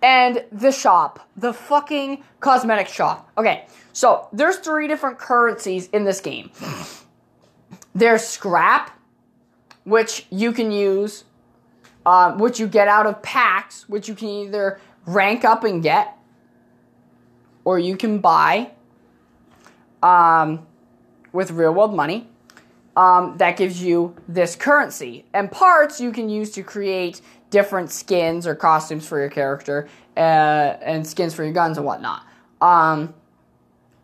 And 0.03 0.45
the 0.53 0.71
shop, 0.71 1.29
the 1.37 1.53
fucking 1.53 2.23
cosmetic 2.41 2.89
shop. 2.89 3.31
Okay, 3.39 3.67
so 3.93 4.29
there's 4.33 4.57
three 4.57 4.87
different 4.87 5.19
currencies 5.19 5.89
in 5.89 6.05
this 6.05 6.21
game. 6.21 6.51
There's 7.97 8.23
scrap, 8.23 8.99
which 9.85 10.27
you 10.29 10.51
can 10.53 10.73
use, 10.73 11.23
um, 12.05 12.39
which 12.39 12.59
you 12.59 12.67
get 12.67 12.89
out 12.89 13.07
of 13.07 13.23
packs, 13.23 13.89
which 13.89 14.09
you 14.09 14.17
can 14.17 14.29
either 14.29 14.81
rank 15.07 15.45
up 15.45 15.63
and 15.63 15.81
get, 15.81 16.19
or 17.65 17.79
you 17.79 17.97
can 17.97 18.19
buy 18.19 18.73
um, 20.03 20.67
with 21.33 21.53
real 21.53 21.73
world 21.73 21.95
money. 21.95 22.29
Um, 22.97 23.37
that 23.39 23.57
gives 23.57 23.83
you 23.83 24.15
this 24.29 24.55
currency. 24.55 25.25
And 25.35 25.51
parts 25.51 26.01
you 26.01 26.13
can 26.13 26.29
use 26.29 26.53
to 26.53 26.63
create 26.63 27.21
different 27.51 27.91
skins 27.91 28.47
or 28.47 28.55
costumes 28.55 29.07
for 29.07 29.19
your 29.19 29.31
character 29.31 29.89
uh, 30.17 30.21
and 30.21 31.07
skins 31.07 31.35
for 31.35 31.43
your 31.43 31.53
guns 31.53 31.77
and 31.77 31.85
whatnot. 31.85 32.25
Um, 32.61 33.15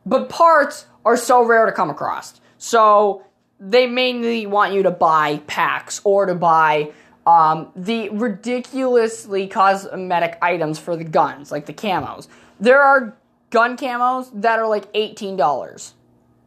but 0.05 0.29
parts 0.29 0.87
are 1.05 1.17
so 1.17 1.45
rare 1.45 1.67
to 1.67 1.73
come 1.73 1.91
across. 1.91 2.41
So 2.59 3.25
they 3.59 3.87
mainly 3.87 4.47
want 4.47 4.73
you 4.73 4.83
to 4.83 4.91
buy 4.91 5.39
packs 5.47 6.01
or 6.05 6.27
to 6.27 6.35
buy 6.35 6.93
um, 7.27 7.71
the 7.77 8.09
ridiculously 8.11 9.47
cosmetic 9.47 10.39
items 10.43 10.79
for 10.79 10.97
the 10.97 11.05
guns, 11.05 11.53
like 11.53 11.67
the 11.67 11.73
camos. 11.73 12.29
There 12.59 12.81
are 12.81 13.17
gun 13.51 13.77
camos 13.77 14.31
that 14.43 14.59
are 14.59 14.69
like 14.69 14.93
$18. 14.93 15.93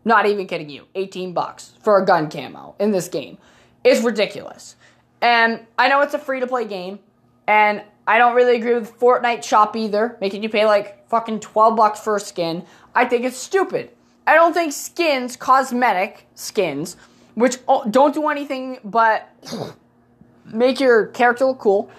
Not 0.05 0.25
even 0.25 0.47
kidding 0.47 0.69
you. 0.69 0.87
18 0.95 1.33
bucks 1.33 1.73
for 1.81 2.01
a 2.01 2.05
gun 2.05 2.29
camo 2.29 2.75
in 2.79 2.91
this 2.91 3.07
game. 3.07 3.37
It's 3.83 4.03
ridiculous. 4.03 4.75
And 5.21 5.65
I 5.77 5.87
know 5.87 6.01
it's 6.01 6.13
a 6.13 6.19
free 6.19 6.41
to 6.41 6.47
play 6.47 6.65
game, 6.65 6.99
and 7.47 7.83
I 8.05 8.17
don't 8.17 8.35
really 8.35 8.57
agree 8.57 8.73
with 8.73 8.99
Fortnite 8.99 9.43
shop 9.43 9.75
either, 9.75 10.17
making 10.19 10.43
you 10.43 10.49
pay 10.49 10.65
like 10.65 11.07
fucking 11.09 11.39
12 11.39 11.75
bucks 11.75 11.99
for 12.01 12.17
a 12.17 12.19
skin. 12.19 12.65
I 12.93 13.05
think 13.05 13.23
it's 13.23 13.37
stupid. 13.37 13.91
I 14.27 14.35
don't 14.35 14.53
think 14.53 14.73
skins, 14.73 15.35
cosmetic 15.35 16.27
skins, 16.35 16.97
which 17.35 17.57
oh, 17.67 17.89
don't 17.89 18.13
do 18.13 18.27
anything 18.27 18.79
but 18.83 19.29
make 20.45 20.79
your 20.79 21.07
character 21.07 21.45
look 21.45 21.59
cool. 21.59 21.89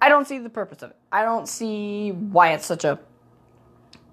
I 0.00 0.08
don't 0.08 0.26
see 0.26 0.38
the 0.38 0.50
purpose 0.50 0.82
of 0.82 0.90
it. 0.90 0.96
I 1.10 1.22
don't 1.22 1.48
see 1.48 2.10
why 2.10 2.52
it's 2.52 2.66
such 2.66 2.84
a 2.84 2.98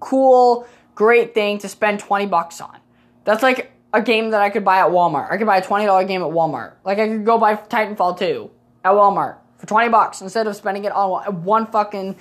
cool, 0.00 0.66
great 0.94 1.34
thing 1.34 1.58
to 1.58 1.68
spend 1.68 2.00
20 2.00 2.26
bucks 2.26 2.60
on. 2.60 2.78
That's 3.26 3.42
like 3.42 3.72
a 3.92 4.00
game 4.00 4.30
that 4.30 4.40
I 4.40 4.48
could 4.48 4.64
buy 4.64 4.78
at 4.78 4.86
Walmart. 4.86 5.30
I 5.30 5.36
could 5.36 5.46
buy 5.46 5.58
a 5.58 5.62
$20 5.62 6.08
game 6.08 6.22
at 6.22 6.28
Walmart. 6.28 6.74
Like 6.84 6.98
I 6.98 7.08
could 7.08 7.26
go 7.26 7.36
buy 7.36 7.56
Titanfall 7.56 8.18
2 8.18 8.50
at 8.84 8.92
Walmart 8.92 9.36
for 9.58 9.66
20 9.66 9.90
bucks 9.90 10.22
instead 10.22 10.46
of 10.46 10.56
spending 10.56 10.84
it 10.84 10.92
on 10.92 11.42
one 11.44 11.66
fucking 11.66 12.16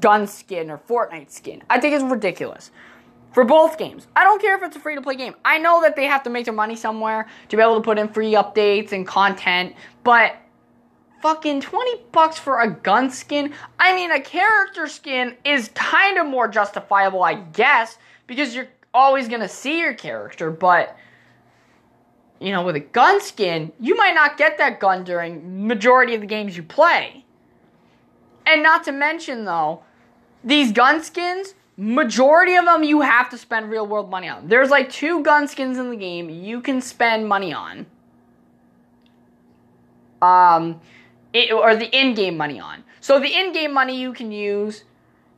gun 0.00 0.26
skin 0.26 0.70
or 0.70 0.78
Fortnite 0.78 1.30
skin. 1.30 1.62
I 1.68 1.80
think 1.80 1.94
it's 1.94 2.04
ridiculous 2.04 2.70
for 3.32 3.44
both 3.44 3.76
games. 3.78 4.06
I 4.14 4.22
don't 4.22 4.40
care 4.40 4.56
if 4.56 4.62
it's 4.62 4.76
a 4.76 4.80
free 4.80 4.94
to 4.94 5.02
play 5.02 5.16
game. 5.16 5.34
I 5.44 5.58
know 5.58 5.82
that 5.82 5.96
they 5.96 6.04
have 6.06 6.22
to 6.22 6.30
make 6.30 6.44
their 6.44 6.54
money 6.54 6.76
somewhere 6.76 7.26
to 7.48 7.56
be 7.56 7.62
able 7.62 7.76
to 7.76 7.82
put 7.82 7.98
in 7.98 8.08
free 8.08 8.32
updates 8.32 8.92
and 8.92 9.04
content, 9.04 9.74
but 10.04 10.36
fucking 11.20 11.62
20 11.62 12.02
bucks 12.12 12.38
for 12.38 12.60
a 12.60 12.70
gun 12.70 13.10
skin? 13.10 13.52
I 13.78 13.94
mean, 13.94 14.12
a 14.12 14.20
character 14.20 14.86
skin 14.86 15.34
is 15.44 15.70
kind 15.74 16.18
of 16.18 16.26
more 16.26 16.46
justifiable, 16.46 17.22
I 17.24 17.34
guess, 17.34 17.98
because 18.26 18.54
you're 18.54 18.68
always 18.94 19.28
going 19.28 19.40
to 19.40 19.48
see 19.48 19.80
your 19.80 19.94
character, 19.94 20.50
but 20.50 20.96
you 22.40 22.50
know, 22.52 22.62
with 22.62 22.76
a 22.76 22.80
gun 22.80 23.20
skin, 23.20 23.72
you 23.80 23.96
might 23.96 24.14
not 24.14 24.36
get 24.36 24.58
that 24.58 24.80
gun 24.80 25.04
during 25.04 25.66
majority 25.66 26.14
of 26.14 26.20
the 26.20 26.26
games 26.26 26.56
you 26.56 26.62
play. 26.62 27.24
And 28.46 28.62
not 28.62 28.84
to 28.84 28.92
mention 28.92 29.44
though, 29.44 29.82
these 30.42 30.72
gun 30.72 31.02
skins 31.02 31.54
Majority 31.76 32.54
of 32.54 32.66
them 32.66 32.84
you 32.84 33.00
have 33.00 33.30
to 33.30 33.38
spend 33.38 33.68
real 33.68 33.86
world 33.86 34.08
money 34.08 34.28
on. 34.28 34.46
There's 34.46 34.70
like 34.70 34.90
two 34.90 35.22
gun 35.24 35.48
skins 35.48 35.76
in 35.76 35.90
the 35.90 35.96
game 35.96 36.30
you 36.30 36.60
can 36.60 36.80
spend 36.80 37.28
money 37.28 37.52
on. 37.52 37.86
Um, 40.22 40.80
it, 41.32 41.52
or 41.52 41.74
the 41.74 41.86
in-game 41.86 42.36
money 42.36 42.60
on. 42.60 42.84
So 43.00 43.18
the 43.18 43.26
in-game 43.26 43.74
money 43.74 44.00
you 44.00 44.12
can 44.12 44.30
use 44.30 44.84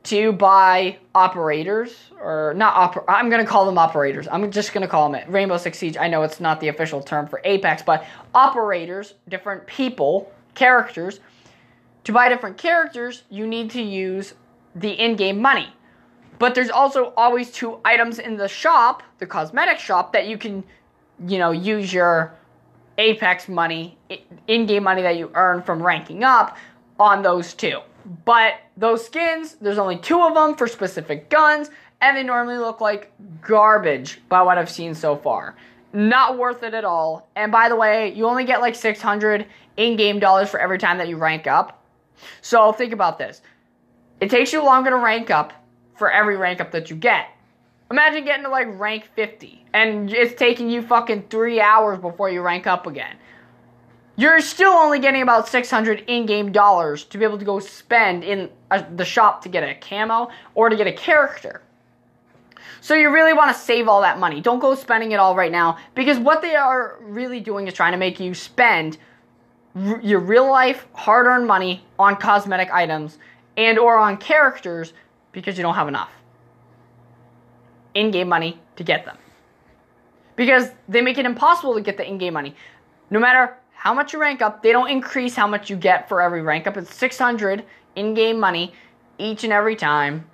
to 0.07 0.31
buy 0.31 0.97
operators 1.13 1.93
or 2.21 2.53
not 2.55 2.93
oper- 2.93 3.03
I'm 3.09 3.29
going 3.29 3.43
to 3.43 3.49
call 3.49 3.65
them 3.65 3.77
operators. 3.77 4.25
I'm 4.31 4.49
just 4.51 4.71
going 4.71 4.81
to 4.83 4.87
call 4.87 5.09
them 5.09 5.21
it. 5.21 5.29
Rainbow 5.29 5.57
Six 5.57 5.77
Siege. 5.77 5.97
I 5.97 6.07
know 6.07 6.23
it's 6.23 6.39
not 6.39 6.61
the 6.61 6.69
official 6.69 7.01
term 7.01 7.27
for 7.27 7.41
Apex, 7.43 7.81
but 7.81 8.05
operators, 8.33 9.15
different 9.27 9.67
people, 9.67 10.31
characters. 10.55 11.19
To 12.05 12.13
buy 12.13 12.29
different 12.29 12.57
characters, 12.57 13.23
you 13.29 13.45
need 13.45 13.69
to 13.71 13.81
use 13.81 14.33
the 14.75 14.91
in-game 14.91 15.41
money. 15.41 15.67
But 16.39 16.55
there's 16.55 16.69
also 16.69 17.11
always 17.17 17.51
two 17.51 17.79
items 17.83 18.19
in 18.19 18.37
the 18.37 18.47
shop, 18.47 19.03
the 19.19 19.25
cosmetic 19.25 19.77
shop, 19.77 20.13
that 20.13 20.27
you 20.27 20.37
can, 20.37 20.63
you 21.27 21.37
know, 21.37 21.51
use 21.51 21.91
your 21.91 22.33
Apex 22.97 23.49
money, 23.49 23.97
in 24.47 24.65
game 24.67 24.83
money 24.83 25.01
that 25.01 25.17
you 25.17 25.31
earn 25.33 25.61
from 25.61 25.83
ranking 25.83 26.23
up 26.23 26.55
on 26.97 27.21
those 27.23 27.53
two. 27.53 27.81
But 28.25 28.55
those 28.77 29.05
skins, 29.05 29.55
there's 29.59 29.77
only 29.77 29.97
two 29.97 30.21
of 30.21 30.33
them 30.33 30.55
for 30.55 30.67
specific 30.67 31.29
guns, 31.29 31.69
and 31.99 32.15
they 32.15 32.23
normally 32.23 32.57
look 32.57 32.79
like 32.79 33.11
garbage 33.41 34.21
by 34.29 34.41
what 34.41 34.57
I've 34.57 34.69
seen 34.69 34.95
so 34.95 35.15
far. 35.15 35.55
Not 35.93 36.37
worth 36.37 36.63
it 36.63 36.73
at 36.73 36.85
all. 36.85 37.27
And 37.35 37.51
by 37.51 37.69
the 37.69 37.75
way, 37.75 38.13
you 38.13 38.25
only 38.27 38.45
get 38.45 38.61
like 38.61 38.75
600 38.75 39.45
in 39.77 39.95
game 39.97 40.19
dollars 40.19 40.49
for 40.49 40.59
every 40.59 40.77
time 40.77 40.97
that 40.99 41.07
you 41.07 41.17
rank 41.17 41.47
up. 41.47 41.83
So 42.41 42.71
think 42.71 42.93
about 42.93 43.17
this. 43.17 43.41
It 44.19 44.29
takes 44.29 44.53
you 44.53 44.63
longer 44.63 44.89
to 44.89 44.97
rank 44.97 45.29
up 45.29 45.53
for 45.95 46.11
every 46.11 46.37
rank 46.37 46.61
up 46.61 46.71
that 46.71 46.89
you 46.89 46.95
get. 46.95 47.27
Imagine 47.89 48.25
getting 48.25 48.43
to 48.43 48.49
like 48.49 48.67
rank 48.79 49.09
50 49.15 49.65
and 49.73 50.11
it's 50.11 50.37
taking 50.37 50.69
you 50.69 50.81
fucking 50.81 51.27
three 51.29 51.61
hours 51.61 51.99
before 51.99 52.29
you 52.29 52.41
rank 52.41 52.67
up 52.67 52.85
again. 52.85 53.15
You're 54.19 54.41
still 54.41 54.73
only 54.73 54.99
getting 54.99 55.21
about 55.21 55.47
600 55.47 56.03
in 56.07 56.25
game 56.25 56.51
dollars 56.51 57.03
to 57.05 57.19
be 57.19 57.23
able 57.23 57.37
to 57.37 57.45
go 57.45 57.59
spend 57.59 58.23
in 58.23 58.49
a, 58.71 58.83
the 58.95 59.05
shop 59.05 59.43
to 59.43 59.49
get 59.49 59.63
a 59.63 59.75
camo 59.75 60.29
or 60.55 60.69
to 60.69 60.75
get 60.75 60.87
a 60.87 60.91
character. 60.91 61.61
So 62.81 62.95
you 62.95 63.11
really 63.11 63.33
want 63.33 63.55
to 63.55 63.61
save 63.61 63.87
all 63.87 64.01
that 64.01 64.17
money. 64.17 64.41
Don't 64.41 64.59
go 64.59 64.73
spending 64.73 65.11
it 65.11 65.19
all 65.19 65.35
right 65.35 65.51
now 65.51 65.77
because 65.93 66.17
what 66.17 66.41
they 66.41 66.55
are 66.55 66.97
really 67.01 67.39
doing 67.39 67.67
is 67.67 67.75
trying 67.75 67.91
to 67.91 67.97
make 67.97 68.19
you 68.19 68.33
spend 68.33 68.97
r- 69.75 70.01
your 70.01 70.19
real 70.19 70.49
life 70.49 70.87
hard-earned 70.93 71.45
money 71.45 71.85
on 71.99 72.15
cosmetic 72.15 72.71
items 72.71 73.19
and 73.55 73.77
or 73.77 73.97
on 73.97 74.17
characters 74.17 74.93
because 75.31 75.57
you 75.57 75.63
don't 75.63 75.75
have 75.75 75.87
enough 75.87 76.11
in 77.93 78.09
game 78.09 78.29
money 78.29 78.59
to 78.77 78.83
get 78.83 79.05
them. 79.05 79.17
Because 80.35 80.69
they 80.87 81.01
make 81.01 81.19
it 81.19 81.25
impossible 81.25 81.75
to 81.75 81.81
get 81.81 81.97
the 81.97 82.07
in 82.07 82.17
game 82.17 82.33
money. 82.33 82.55
No 83.09 83.19
matter 83.19 83.57
how 83.77 83.93
much 83.93 84.13
you 84.13 84.19
rank 84.19 84.41
up, 84.41 84.63
they 84.63 84.71
don't 84.71 84.89
increase 84.89 85.35
how 85.35 85.47
much 85.47 85.69
you 85.69 85.75
get 85.75 86.09
for 86.09 86.21
every 86.21 86.41
rank 86.41 86.67
up. 86.67 86.77
It's 86.77 86.93
600 86.93 87.63
in 87.95 88.13
game 88.13 88.39
money 88.39 88.73
each 89.17 89.43
and 89.43 89.53
every 89.53 89.75
time 89.75 90.29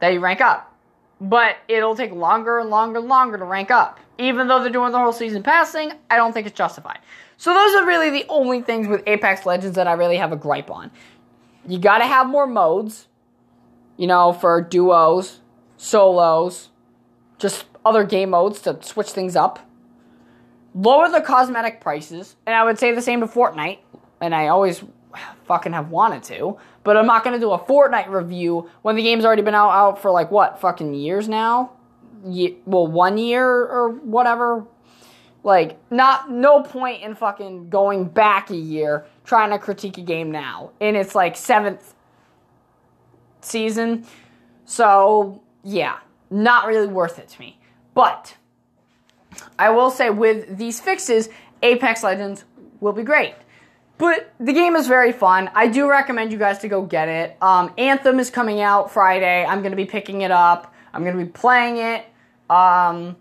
that 0.00 0.12
you 0.12 0.20
rank 0.20 0.40
up. 0.40 0.72
But 1.20 1.56
it'll 1.68 1.96
take 1.96 2.12
longer 2.12 2.58
and 2.58 2.70
longer 2.70 2.98
and 2.98 3.08
longer 3.08 3.38
to 3.38 3.44
rank 3.44 3.70
up. 3.70 3.98
Even 4.18 4.48
though 4.48 4.60
they're 4.60 4.70
doing 4.70 4.92
the 4.92 4.98
whole 4.98 5.12
season 5.12 5.42
passing, 5.42 5.92
I 6.10 6.16
don't 6.16 6.32
think 6.32 6.46
it's 6.46 6.56
justified. 6.56 7.00
So 7.38 7.52
those 7.52 7.74
are 7.74 7.86
really 7.86 8.10
the 8.10 8.24
only 8.28 8.62
things 8.62 8.86
with 8.88 9.02
Apex 9.06 9.44
Legends 9.44 9.76
that 9.76 9.86
I 9.86 9.92
really 9.92 10.16
have 10.16 10.32
a 10.32 10.36
gripe 10.36 10.70
on 10.70 10.90
you 11.68 11.78
got 11.78 11.98
to 11.98 12.06
have 12.06 12.26
more 12.26 12.46
modes, 12.46 13.08
you 13.96 14.06
know, 14.06 14.32
for 14.32 14.60
duos, 14.60 15.40
solos, 15.76 16.70
just 17.38 17.64
other 17.84 18.04
game 18.04 18.30
modes 18.30 18.60
to 18.62 18.78
switch 18.82 19.10
things 19.10 19.36
up. 19.36 19.65
Lower 20.76 21.08
the 21.08 21.22
cosmetic 21.22 21.80
prices, 21.80 22.36
and 22.46 22.54
I 22.54 22.62
would 22.62 22.78
say 22.78 22.94
the 22.94 23.00
same 23.00 23.20
to 23.20 23.26
Fortnite, 23.26 23.78
and 24.20 24.34
I 24.34 24.48
always 24.48 24.84
fucking 25.46 25.72
have 25.72 25.90
wanted 25.90 26.22
to, 26.24 26.58
but 26.84 26.98
I'm 26.98 27.06
not 27.06 27.24
gonna 27.24 27.40
do 27.40 27.52
a 27.52 27.58
Fortnite 27.58 28.10
review 28.10 28.68
when 28.82 28.94
the 28.94 29.02
game's 29.02 29.24
already 29.24 29.40
been 29.40 29.54
out, 29.54 29.70
out 29.70 30.02
for 30.02 30.10
like 30.10 30.30
what 30.30 30.60
fucking 30.60 30.92
years 30.92 31.28
now. 31.30 31.72
Ye- 32.26 32.58
well, 32.66 32.86
one 32.86 33.16
year 33.16 33.46
or 33.46 33.88
whatever. 33.88 34.66
Like, 35.42 35.78
not 35.90 36.30
no 36.30 36.62
point 36.62 37.02
in 37.02 37.14
fucking 37.14 37.70
going 37.70 38.04
back 38.04 38.50
a 38.50 38.56
year 38.56 39.06
trying 39.24 39.50
to 39.50 39.58
critique 39.58 39.96
a 39.96 40.02
game 40.02 40.30
now 40.30 40.72
in 40.80 40.94
its 40.94 41.14
like 41.14 41.36
seventh 41.36 41.94
season. 43.40 44.04
So 44.64 45.40
yeah, 45.62 45.98
not 46.30 46.66
really 46.66 46.88
worth 46.88 47.18
it 47.18 47.28
to 47.28 47.40
me. 47.40 47.58
But 47.94 48.36
I 49.58 49.70
will 49.70 49.90
say 49.90 50.10
with 50.10 50.56
these 50.56 50.80
fixes, 50.80 51.28
Apex 51.62 52.02
Legends 52.02 52.44
will 52.80 52.92
be 52.92 53.02
great. 53.02 53.34
But 53.98 54.32
the 54.38 54.52
game 54.52 54.76
is 54.76 54.86
very 54.86 55.12
fun. 55.12 55.50
I 55.54 55.68
do 55.68 55.88
recommend 55.88 56.30
you 56.30 56.38
guys 56.38 56.58
to 56.58 56.68
go 56.68 56.82
get 56.82 57.08
it. 57.08 57.36
Um, 57.40 57.72
Anthem 57.78 58.20
is 58.20 58.28
coming 58.28 58.60
out 58.60 58.90
Friday. 58.90 59.44
I'm 59.44 59.60
going 59.60 59.70
to 59.70 59.76
be 59.76 59.86
picking 59.86 60.20
it 60.20 60.30
up. 60.30 60.74
I'm 60.92 61.02
going 61.02 61.16
to 61.16 61.24
be 61.24 61.30
playing 61.30 61.78
it 61.78 62.04
um, 62.50 63.16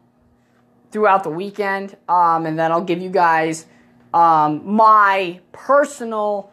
throughout 0.91 1.23
the 1.23 1.29
weekend. 1.29 1.95
Um, 2.09 2.45
and 2.45 2.59
then 2.59 2.71
I'll 2.71 2.83
give 2.83 3.01
you 3.01 3.09
guys 3.09 3.67
um, 4.13 4.61
my 4.65 5.39
personal 5.53 6.51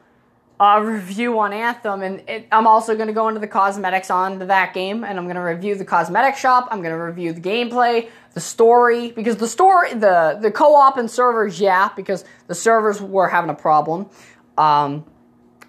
uh, 0.62 0.78
review 0.78 1.40
on 1.40 1.52
Anthem. 1.52 2.02
And 2.02 2.22
it, 2.28 2.46
I'm 2.52 2.68
also 2.68 2.94
going 2.94 3.08
to 3.08 3.12
go 3.12 3.26
into 3.26 3.40
the 3.40 3.48
cosmetics 3.48 4.10
on 4.10 4.38
that 4.46 4.72
game. 4.72 5.02
And 5.02 5.18
I'm 5.18 5.24
going 5.24 5.34
to 5.34 5.42
review 5.42 5.74
the 5.74 5.84
cosmetic 5.84 6.36
shop. 6.36 6.68
I'm 6.70 6.80
going 6.82 6.96
to 6.96 7.02
review 7.02 7.32
the 7.32 7.40
gameplay, 7.40 8.08
the 8.34 8.40
story. 8.40 9.10
Because 9.10 9.38
the 9.38 9.48
story, 9.48 9.92
the, 9.92 10.38
the 10.40 10.52
co 10.52 10.76
op 10.76 10.98
and 10.98 11.10
servers, 11.10 11.60
yeah, 11.60 11.90
because 11.96 12.24
the 12.46 12.54
servers 12.54 13.02
were 13.02 13.28
having 13.28 13.50
a 13.50 13.54
problem. 13.54 14.08
Um, 14.56 15.04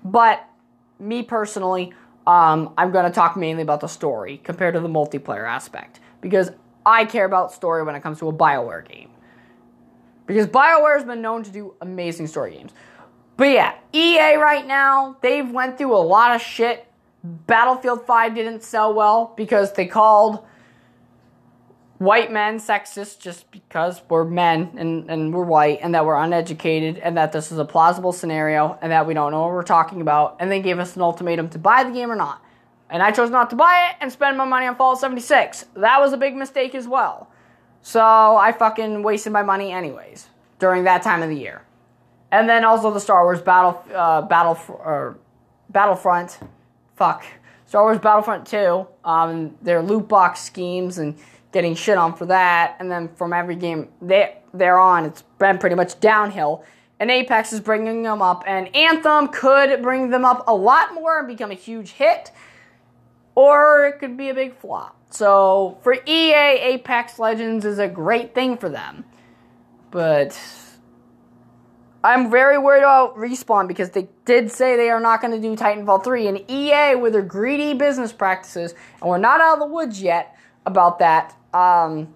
but 0.04 0.48
me 1.00 1.24
personally, 1.24 1.92
um, 2.28 2.72
I'm 2.78 2.92
going 2.92 3.06
to 3.06 3.12
talk 3.12 3.36
mainly 3.36 3.64
about 3.64 3.82
the 3.82 3.88
story 3.88 4.42
compared 4.44 4.76
to 4.76 4.80
the 4.80 4.90
multiplayer 4.90 5.50
aspect. 5.50 6.02
Because 6.22 6.52
I 6.86 7.06
care 7.06 7.26
about 7.26 7.52
story 7.52 7.82
when 7.82 7.96
it 7.96 8.04
comes 8.04 8.20
to 8.20 8.28
a 8.28 8.34
BioWare 8.34 8.88
game. 8.88 9.10
Because 10.28 10.46
BioWare 10.46 10.98
has 10.98 11.04
been 11.04 11.24
known 11.24 11.42
to 11.42 11.50
do 11.50 11.74
amazing 11.82 12.28
story 12.28 12.54
games. 12.54 12.74
But 13.44 13.52
yeah, 13.52 13.74
EA 13.92 14.38
right 14.38 14.66
now, 14.66 15.18
they've 15.20 15.52
went 15.52 15.78
through 15.78 15.94
a 15.94 16.00
lot 16.00 16.34
of 16.34 16.42
shit. 16.42 16.88
Battlefield 17.26 18.06
5 18.06 18.36
didn't 18.36 18.64
sell 18.64 18.94
well 18.94 19.34
because 19.36 19.74
they 19.74 19.86
called 19.86 20.46
white 21.98 22.32
men 22.32 22.58
sexist 22.58 23.20
just 23.20 23.52
because 23.52 24.02
we're 24.08 24.24
men 24.24 24.72
and, 24.78 25.12
and 25.12 25.34
we're 25.34 25.44
white 25.44 25.80
and 25.82 25.94
that 25.94 26.06
we're 26.06 26.16
uneducated 26.16 27.00
and 27.00 27.18
that 27.18 27.34
this 27.34 27.52
is 27.52 27.58
a 27.58 27.66
plausible 27.66 28.14
scenario 28.14 28.80
and 28.82 28.94
that 28.94 29.06
we 29.06 29.14
don't 29.14 29.34
know 29.34 29.42
what 29.42 29.52
we're 29.52 29.64
talking 29.64 30.00
about 30.00 30.38
and 30.40 30.50
they 30.50 30.62
gave 30.62 30.80
us 30.80 30.96
an 30.96 31.02
ultimatum 31.02 31.50
to 31.50 31.60
buy 31.60 31.84
the 31.84 31.92
game 31.92 32.10
or 32.10 32.16
not. 32.16 32.42
And 32.90 33.04
I 33.04 33.12
chose 33.12 33.30
not 33.30 33.50
to 33.50 33.58
buy 33.58 33.90
it 33.90 33.98
and 34.00 34.10
spend 34.10 34.38
my 34.38 34.46
money 34.46 34.68
on 34.68 34.78
Fallout 34.78 35.02
76. 35.02 35.66
That 35.76 36.00
was 36.00 36.14
a 36.14 36.18
big 36.18 36.38
mistake 36.38 36.76
as 36.76 36.88
well. 36.88 37.30
So 37.82 38.00
I 38.00 38.54
fucking 38.54 39.04
wasted 39.04 39.34
my 39.34 39.44
money 39.44 39.74
anyways 39.74 40.30
during 40.60 40.86
that 40.86 41.04
time 41.04 41.22
of 41.22 41.28
the 41.28 41.36
year. 41.36 41.64
And 42.34 42.50
then 42.50 42.66
also 42.66 42.90
the 42.90 43.00
Star 43.00 43.24
Wars 43.26 43.42
Battle 43.42 43.86
uh, 43.94 44.24
Battle 44.24 44.58
or 44.68 45.20
Battlefront, 45.70 46.40
fuck 46.96 47.24
Star 47.68 47.84
Wars 47.84 48.00
Battlefront 48.00 48.48
2. 48.48 48.88
Um, 49.06 49.56
their 49.62 49.84
loot 49.84 50.08
box 50.08 50.42
schemes 50.42 50.98
and 50.98 51.16
getting 51.52 51.76
shit 51.76 51.96
on 51.96 52.16
for 52.16 52.26
that. 52.26 52.76
And 52.80 52.92
then 52.92 53.10
from 53.10 53.34
every 53.34 53.56
game 53.56 53.88
they 54.02 54.36
they're 54.52 54.80
on, 54.80 55.06
it's 55.06 55.22
been 55.38 55.60
pretty 55.60 55.76
much 55.76 56.00
downhill. 56.00 56.64
And 57.00 57.12
Apex 57.12 57.54
is 57.54 57.60
bringing 57.60 58.02
them 58.02 58.22
up, 58.22 58.44
and 58.48 58.74
Anthem 58.76 59.28
could 59.28 59.84
bring 59.84 60.10
them 60.10 60.26
up 60.26 60.44
a 60.48 60.56
lot 60.56 60.94
more 60.94 61.20
and 61.20 61.28
become 61.28 61.52
a 61.52 61.56
huge 61.56 61.92
hit, 61.92 62.32
or 63.36 63.86
it 63.88 64.00
could 64.00 64.16
be 64.16 64.30
a 64.30 64.34
big 64.34 64.56
flop. 64.56 64.96
So 65.10 65.78
for 65.82 65.94
EA, 65.94 66.34
Apex 66.34 67.20
Legends 67.20 67.66
is 67.66 67.78
a 67.78 67.88
great 67.88 68.34
thing 68.34 68.58
for 68.58 68.70
them. 68.70 69.04
But 69.92 70.40
I'm 72.04 72.30
very 72.30 72.58
worried 72.58 72.82
about 72.82 73.16
Respawn 73.16 73.68
because 73.68 73.92
they 73.92 74.10
did 74.26 74.52
say 74.52 74.76
they 74.76 74.90
are 74.90 75.00
not 75.00 75.22
going 75.22 75.34
to 75.34 75.40
do 75.40 75.56
Titanfall 75.56 76.04
3. 76.04 76.28
And 76.28 76.52
EA, 76.52 76.96
with 76.96 77.14
their 77.14 77.22
greedy 77.22 77.74
business 77.74 78.12
practices, 78.12 78.74
and 79.00 79.10
we're 79.10 79.18
not 79.18 79.40
out 79.40 79.54
of 79.54 79.60
the 79.60 79.74
woods 79.74 80.02
yet 80.02 80.36
about 80.66 81.00
that, 81.00 81.36
um, 81.54 82.14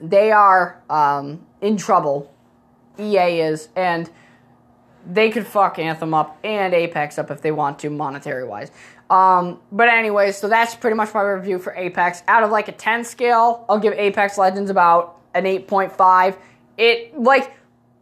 they 0.00 0.30
are 0.30 0.80
um, 0.88 1.44
in 1.60 1.76
trouble. 1.76 2.32
EA 3.00 3.40
is. 3.40 3.68
And 3.74 4.08
they 5.10 5.30
could 5.30 5.46
fuck 5.46 5.80
Anthem 5.80 6.14
up 6.14 6.38
and 6.44 6.72
Apex 6.72 7.18
up 7.18 7.32
if 7.32 7.42
they 7.42 7.50
want 7.50 7.80
to, 7.80 7.90
monetary 7.90 8.44
wise. 8.44 8.70
Um, 9.10 9.60
but 9.72 9.88
anyway, 9.88 10.30
so 10.30 10.48
that's 10.48 10.76
pretty 10.76 10.96
much 10.96 11.12
my 11.12 11.22
review 11.22 11.58
for 11.58 11.74
Apex. 11.74 12.22
Out 12.28 12.44
of 12.44 12.50
like 12.50 12.68
a 12.68 12.72
10 12.72 13.04
scale, 13.04 13.66
I'll 13.68 13.80
give 13.80 13.92
Apex 13.94 14.38
Legends 14.38 14.70
about 14.70 15.20
an 15.34 15.44
8.5. 15.44 16.36
It, 16.78 17.18
like, 17.18 17.52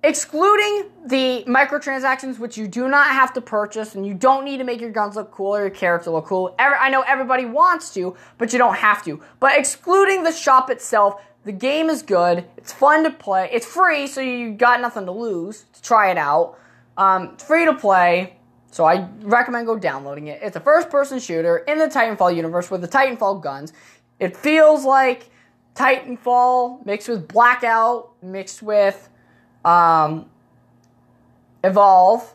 excluding 0.03 0.91
the 1.07 1.45
microtransactions, 1.47 2.39
which 2.39 2.57
you 2.57 2.67
do 2.67 2.89
not 2.89 3.09
have 3.09 3.33
to 3.35 3.41
purchase 3.41 3.95
and 3.95 4.07
you 4.07 4.15
don't 4.15 4.45
need 4.45 4.59
to 4.59 4.65
make 4.65 4.81
your 4.81 4.91
guns 4.91 5.17
look 5.17 5.31
cool 5.31 5.55
or 5.55 5.61
your 5.61 5.71
character 5.71 6.11
look 6.11 6.27
cool. 6.27 6.55
Every, 6.59 6.79
I 6.79 6.89
know 6.89 7.03
everybody 7.03 7.45
wants 7.45 7.93
to, 7.95 8.17
but 8.39 8.53
you 8.53 8.59
don't 8.59 8.77
have 8.77 9.05
to. 9.05 9.21
But 9.41 9.59
excluding 9.59 10.23
the 10.23 10.33
shop 10.33 10.71
itself, 10.71 11.23
the 11.45 11.53
game 11.53 11.91
is 11.91 12.03
good. 12.03 12.45
It's 12.57 12.73
fun 12.73 13.05
to 13.05 13.11
play. 13.11 13.49
It's 13.53 13.67
free, 13.67 14.07
so 14.07 14.21
you 14.21 14.53
got 14.53 14.81
nothing 14.81 15.07
to 15.07 15.13
lose 15.13 15.65
to 15.73 15.83
try 15.83 16.11
it 16.11 16.19
out. 16.19 16.59
Um, 16.97 17.31
it's 17.35 17.45
free 17.45 17.65
to 17.65 17.75
play. 17.75 18.37
So 18.71 18.85
I 18.85 19.09
recommend 19.23 19.67
go 19.67 19.77
downloading 19.77 20.29
it. 20.29 20.41
It's 20.43 20.57
a 20.57 20.61
first-person 20.61 21.19
shooter 21.19 21.59
in 21.59 21.79
the 21.79 21.87
Titanfall 21.87 22.37
universe 22.37 22.71
with 22.71 22.83
the 22.83 22.89
Titanfall 22.89 23.43
guns. 23.43 23.73
It 24.19 24.37
feels 24.37 24.85
like 24.85 25.31
Titanfall 25.75 26.87
mixed 26.87 27.09
with 27.09 27.27
Blackout, 27.27 28.23
mixed 28.23 28.63
with 28.63 29.09
um, 29.65 30.27
Evolve 31.63 32.35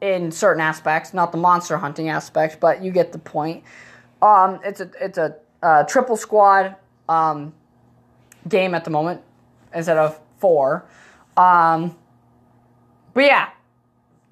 in 0.00 0.30
certain 0.30 0.60
aspects, 0.60 1.12
not 1.12 1.32
the 1.32 1.38
monster 1.38 1.78
hunting 1.78 2.08
aspects, 2.08 2.56
but 2.60 2.82
you 2.82 2.90
get 2.90 3.12
the 3.12 3.18
point. 3.18 3.64
Um, 4.20 4.60
it's 4.64 4.80
a 4.80 4.90
it's 5.00 5.18
a 5.18 5.36
uh, 5.62 5.84
triple 5.84 6.16
squad 6.16 6.76
um, 7.08 7.52
game 8.48 8.74
at 8.74 8.84
the 8.84 8.90
moment 8.90 9.20
instead 9.74 9.96
of 9.96 10.20
four. 10.38 10.84
Um, 11.36 11.96
but 13.14 13.24
yeah, 13.24 13.50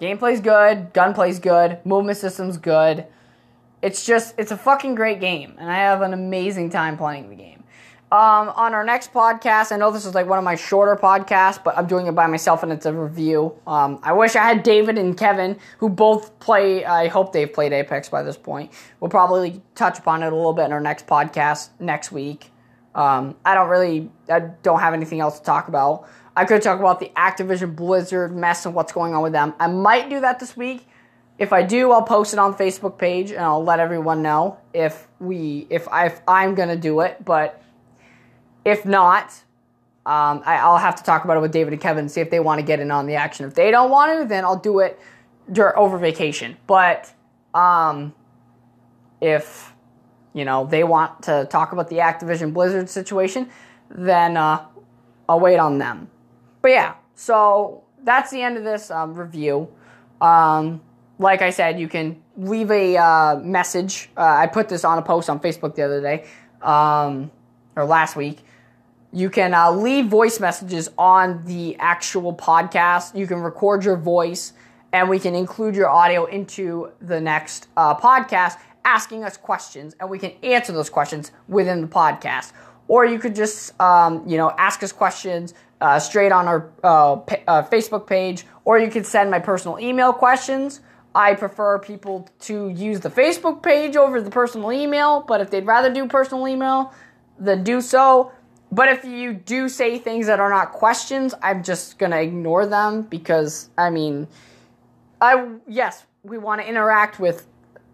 Gameplay's 0.01 0.41
good, 0.41 0.93
gunplay's 0.93 1.39
good, 1.39 1.79
movement 1.85 2.17
system's 2.17 2.57
good. 2.57 3.05
It's 3.81 4.05
just, 4.05 4.35
it's 4.37 4.51
a 4.51 4.57
fucking 4.57 4.95
great 4.95 5.19
game, 5.19 5.55
and 5.59 5.69
I 5.69 5.75
have 5.75 6.01
an 6.01 6.13
amazing 6.13 6.69
time 6.69 6.97
playing 6.97 7.29
the 7.29 7.35
game. 7.35 7.60
Um, 8.11 8.49
on 8.57 8.73
our 8.73 8.83
next 8.83 9.13
podcast, 9.13 9.71
I 9.71 9.77
know 9.77 9.89
this 9.89 10.05
is 10.05 10.13
like 10.13 10.27
one 10.27 10.37
of 10.37 10.43
my 10.43 10.55
shorter 10.55 10.97
podcasts, 10.97 11.63
but 11.63 11.77
I'm 11.77 11.87
doing 11.87 12.07
it 12.07 12.11
by 12.11 12.27
myself 12.27 12.61
and 12.61 12.69
it's 12.69 12.85
a 12.85 12.91
review. 12.91 13.57
Um, 13.65 14.01
I 14.03 14.11
wish 14.11 14.35
I 14.35 14.43
had 14.43 14.63
David 14.63 14.97
and 14.97 15.17
Kevin, 15.17 15.57
who 15.77 15.87
both 15.87 16.37
play, 16.39 16.83
I 16.83 17.07
hope 17.07 17.31
they've 17.31 17.51
played 17.51 17.71
Apex 17.71 18.09
by 18.09 18.21
this 18.21 18.35
point. 18.35 18.73
We'll 18.99 19.09
probably 19.09 19.61
touch 19.75 19.97
upon 19.97 20.23
it 20.23 20.33
a 20.33 20.35
little 20.35 20.51
bit 20.51 20.65
in 20.65 20.73
our 20.73 20.81
next 20.81 21.07
podcast 21.07 21.69
next 21.79 22.11
week. 22.11 22.51
Um, 22.95 23.37
I 23.45 23.55
don't 23.55 23.69
really, 23.69 24.11
I 24.27 24.39
don't 24.39 24.81
have 24.81 24.93
anything 24.93 25.21
else 25.21 25.39
to 25.39 25.45
talk 25.45 25.69
about. 25.69 26.05
I 26.35 26.43
could 26.43 26.61
talk 26.61 26.81
about 26.81 26.99
the 26.99 27.13
Activision 27.15 27.77
Blizzard 27.77 28.35
mess 28.35 28.65
and 28.65 28.75
what's 28.75 28.91
going 28.91 29.13
on 29.13 29.23
with 29.23 29.31
them. 29.31 29.53
I 29.57 29.67
might 29.67 30.09
do 30.09 30.19
that 30.19 30.37
this 30.37 30.57
week. 30.57 30.85
If 31.37 31.53
I 31.53 31.63
do, 31.63 31.91
I'll 31.93 32.03
post 32.03 32.33
it 32.33 32.39
on 32.39 32.55
Facebook 32.55 32.97
page 32.97 33.31
and 33.31 33.39
I'll 33.39 33.63
let 33.63 33.79
everyone 33.79 34.21
know 34.21 34.57
if 34.73 35.07
we 35.19 35.65
if 35.69 35.87
I 35.87 36.07
if 36.07 36.21
I'm 36.27 36.55
gonna 36.55 36.75
do 36.75 36.99
it. 36.99 37.23
But 37.25 37.60
if 38.65 38.85
not, 38.85 39.43
um, 40.05 40.41
I, 40.45 40.67
will 40.69 40.77
have 40.77 40.95
to 40.95 41.03
talk 41.03 41.25
about 41.25 41.37
it 41.37 41.41
with 41.41 41.51
David 41.51 41.73
and 41.73 41.81
Kevin 41.81 41.99
and 41.99 42.11
see 42.11 42.21
if 42.21 42.31
they 42.31 42.39
want 42.39 42.59
to 42.59 42.65
get 42.65 42.79
in 42.79 42.89
on 42.89 43.05
the 43.05 43.15
action. 43.15 43.45
If 43.45 43.53
they 43.53 43.69
don't 43.69 43.91
want 43.91 44.19
to, 44.19 44.27
then 44.27 44.43
I'll 44.43 44.57
do 44.57 44.79
it 44.79 44.99
during, 45.51 45.75
over 45.75 45.97
vacation. 45.99 46.57
But 46.65 47.11
um, 47.53 48.13
if 49.19 49.73
you 50.33 50.43
know 50.43 50.65
they 50.65 50.83
want 50.83 51.23
to 51.23 51.47
talk 51.51 51.71
about 51.71 51.89
the 51.89 51.97
Activision 51.97 52.51
Blizzard 52.51 52.89
situation, 52.89 53.49
then 53.89 54.37
uh, 54.37 54.65
I'll 55.29 55.39
wait 55.39 55.57
on 55.57 55.77
them. 55.77 56.09
But 56.63 56.71
yeah, 56.71 56.95
so 57.13 57.83
that's 58.03 58.31
the 58.31 58.41
end 58.41 58.57
of 58.57 58.63
this 58.63 58.89
um, 58.89 59.13
review. 59.13 59.67
Um, 60.19 60.81
like 61.19 61.43
I 61.43 61.51
said, 61.51 61.79
you 61.79 61.87
can 61.87 62.21
leave 62.37 62.71
a 62.71 62.97
uh, 62.97 63.35
message. 63.37 64.09
Uh, 64.17 64.21
I 64.21 64.47
put 64.47 64.67
this 64.67 64.83
on 64.83 64.97
a 64.97 65.01
post 65.03 65.29
on 65.29 65.39
Facebook 65.39 65.75
the 65.75 65.83
other 65.83 66.01
day, 66.01 66.25
um, 66.63 67.29
or 67.75 67.85
last 67.85 68.15
week. 68.15 68.39
You 69.13 69.29
can 69.29 69.53
uh, 69.53 69.71
leave 69.71 70.07
voice 70.07 70.39
messages 70.39 70.89
on 70.97 71.43
the 71.45 71.75
actual 71.79 72.33
podcast. 72.33 73.15
You 73.15 73.27
can 73.27 73.39
record 73.39 73.83
your 73.83 73.97
voice 73.97 74.53
and 74.93 75.09
we 75.09 75.19
can 75.19 75.35
include 75.35 75.75
your 75.75 75.89
audio 75.89 76.25
into 76.25 76.91
the 77.01 77.19
next 77.19 77.67
uh, 77.77 77.95
podcast 77.95 78.57
asking 78.83 79.23
us 79.23 79.37
questions 79.37 79.95
and 79.99 80.09
we 80.09 80.17
can 80.17 80.31
answer 80.43 80.73
those 80.73 80.89
questions 80.89 81.31
within 81.47 81.81
the 81.81 81.87
podcast 81.87 82.51
or 82.87 83.05
you 83.05 83.19
could 83.19 83.35
just 83.35 83.79
um, 83.79 84.27
you 84.27 84.37
know 84.37 84.51
ask 84.57 84.81
us 84.83 84.91
questions 84.91 85.53
uh, 85.81 85.99
straight 85.99 86.31
on 86.31 86.47
our 86.47 86.71
uh, 86.83 87.13
uh, 87.13 87.63
facebook 87.63 88.07
page 88.07 88.45
or 88.65 88.79
you 88.79 88.89
could 88.89 89.05
send 89.05 89.29
my 89.29 89.39
personal 89.39 89.79
email 89.79 90.11
questions 90.11 90.81
i 91.13 91.33
prefer 91.33 91.77
people 91.77 92.27
to 92.39 92.69
use 92.69 92.99
the 93.01 93.09
facebook 93.09 93.61
page 93.61 93.95
over 93.95 94.19
the 94.19 94.31
personal 94.31 94.71
email 94.71 95.21
but 95.21 95.41
if 95.41 95.51
they'd 95.51 95.65
rather 95.65 95.93
do 95.93 96.07
personal 96.07 96.47
email 96.47 96.91
then 97.39 97.63
do 97.63 97.81
so 97.81 98.31
but 98.71 98.87
if 98.87 99.03
you 99.03 99.33
do 99.33 99.67
say 99.67 99.97
things 99.97 100.27
that 100.27 100.39
are 100.39 100.49
not 100.49 100.71
questions 100.71 101.33
i'm 101.41 101.63
just 101.63 101.97
gonna 101.99 102.17
ignore 102.17 102.65
them 102.65 103.03
because 103.03 103.69
i 103.77 103.89
mean 103.89 104.27
i 105.19 105.47
yes 105.67 106.05
we 106.23 106.37
want 106.37 106.61
to 106.61 106.67
interact 106.67 107.19
with 107.19 107.47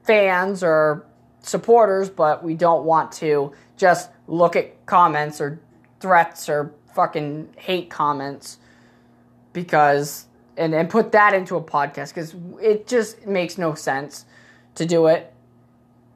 fans 0.04 0.64
or 0.64 1.06
supporters, 1.42 2.10
but 2.10 2.44
we 2.44 2.54
don't 2.56 2.86
want 2.86 3.12
to 3.12 3.54
just 3.78 4.10
look 4.28 4.56
at 4.56 4.86
comments 4.86 5.40
or 5.40 5.60
threats 6.00 6.50
or 6.50 6.74
fucking 6.94 7.50
hate 7.58 7.90
comments 7.90 8.58
because 9.54 10.26
and 10.56 10.74
and 10.74 10.90
put 10.90 11.12
that 11.12 11.34
into 11.34 11.56
a 11.56 11.62
podcast 11.62 12.10
because 12.10 12.36
it 12.60 12.88
just 12.88 13.26
makes 13.28 13.58
no 13.58 13.74
sense 13.76 14.26
to 14.76 14.86
do 14.86 15.08
it. 15.08 15.34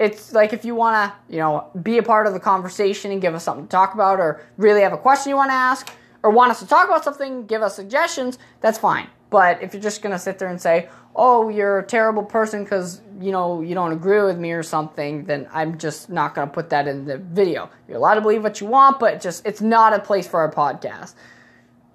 It's 0.01 0.33
like 0.33 0.51
if 0.51 0.65
you 0.65 0.73
want 0.73 0.95
to, 0.95 1.33
you 1.33 1.39
know, 1.39 1.67
be 1.83 1.99
a 1.99 2.03
part 2.03 2.25
of 2.25 2.33
the 2.33 2.39
conversation 2.39 3.11
and 3.11 3.21
give 3.21 3.35
us 3.35 3.43
something 3.43 3.67
to 3.67 3.69
talk 3.69 3.93
about, 3.93 4.19
or 4.19 4.41
really 4.57 4.81
have 4.81 4.93
a 4.93 4.97
question 4.97 5.29
you 5.29 5.35
want 5.35 5.51
to 5.51 5.55
ask, 5.55 5.93
or 6.23 6.31
want 6.31 6.49
us 6.49 6.59
to 6.59 6.65
talk 6.65 6.87
about 6.87 7.03
something, 7.03 7.45
give 7.45 7.61
us 7.61 7.75
suggestions. 7.75 8.39
That's 8.61 8.79
fine. 8.79 9.07
But 9.29 9.61
if 9.61 9.75
you're 9.75 9.83
just 9.83 10.01
gonna 10.01 10.17
sit 10.17 10.39
there 10.39 10.47
and 10.47 10.59
say, 10.59 10.89
"Oh, 11.15 11.49
you're 11.49 11.77
a 11.77 11.83
terrible 11.83 12.23
person 12.23 12.63
because 12.63 13.01
you 13.19 13.31
know 13.31 13.61
you 13.61 13.75
don't 13.75 13.91
agree 13.91 14.23
with 14.23 14.39
me 14.39 14.53
or 14.53 14.63
something," 14.63 15.25
then 15.25 15.47
I'm 15.53 15.77
just 15.77 16.09
not 16.09 16.33
gonna 16.33 16.49
put 16.51 16.71
that 16.71 16.87
in 16.87 17.05
the 17.05 17.19
video. 17.19 17.69
You're 17.87 17.97
allowed 17.97 18.15
to 18.15 18.21
believe 18.21 18.41
what 18.41 18.59
you 18.59 18.65
want, 18.65 18.99
but 18.99 19.21
just 19.21 19.45
it's 19.45 19.61
not 19.61 19.93
a 19.93 19.99
place 19.99 20.27
for 20.27 20.39
our 20.39 20.51
podcast. 20.51 21.13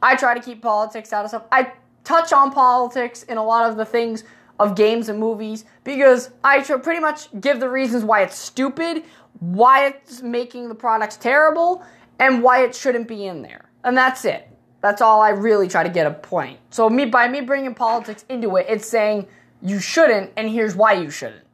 I 0.00 0.14
try 0.14 0.32
to 0.34 0.40
keep 0.40 0.62
politics 0.62 1.12
out 1.12 1.24
of 1.24 1.30
stuff. 1.30 1.42
I 1.50 1.72
touch 2.04 2.32
on 2.32 2.52
politics 2.52 3.24
in 3.24 3.36
a 3.36 3.44
lot 3.44 3.68
of 3.68 3.76
the 3.76 3.84
things 3.84 4.22
of 4.58 4.74
games 4.74 5.08
and 5.08 5.18
movies 5.18 5.64
because 5.84 6.30
I 6.42 6.62
should 6.62 6.82
pretty 6.82 7.00
much 7.00 7.28
give 7.40 7.60
the 7.60 7.68
reasons 7.68 8.04
why 8.04 8.22
it's 8.22 8.38
stupid, 8.38 9.04
why 9.40 9.86
it's 9.86 10.22
making 10.22 10.68
the 10.68 10.74
products 10.74 11.16
terrible, 11.16 11.84
and 12.18 12.42
why 12.42 12.64
it 12.64 12.74
shouldn't 12.74 13.08
be 13.08 13.26
in 13.26 13.42
there. 13.42 13.68
And 13.84 13.96
that's 13.96 14.24
it. 14.24 14.48
That's 14.80 15.00
all 15.00 15.20
I 15.20 15.30
really 15.30 15.68
try 15.68 15.82
to 15.82 15.88
get 15.88 16.06
a 16.06 16.12
point. 16.12 16.58
So 16.70 16.88
me 16.88 17.04
by 17.06 17.28
me 17.28 17.40
bringing 17.40 17.74
politics 17.74 18.24
into 18.28 18.56
it, 18.56 18.66
it's 18.68 18.88
saying 18.88 19.26
you 19.62 19.80
shouldn't, 19.80 20.32
and 20.36 20.48
here's 20.48 20.74
why 20.74 20.92
you 20.94 21.10
shouldn't. 21.10 21.44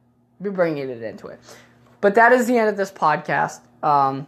Be 0.41 0.51
bringing 0.51 0.89
it 0.89 1.03
into 1.03 1.29
it. 1.29 1.41
But 2.01 2.17
that 2.17 2.33
is 2.33 2.47
the 2.47 2.59
end 2.59 2.69
of 2.69 2.77
this 2.77 2.91
podcast 2.91 3.61
um, 3.83 4.27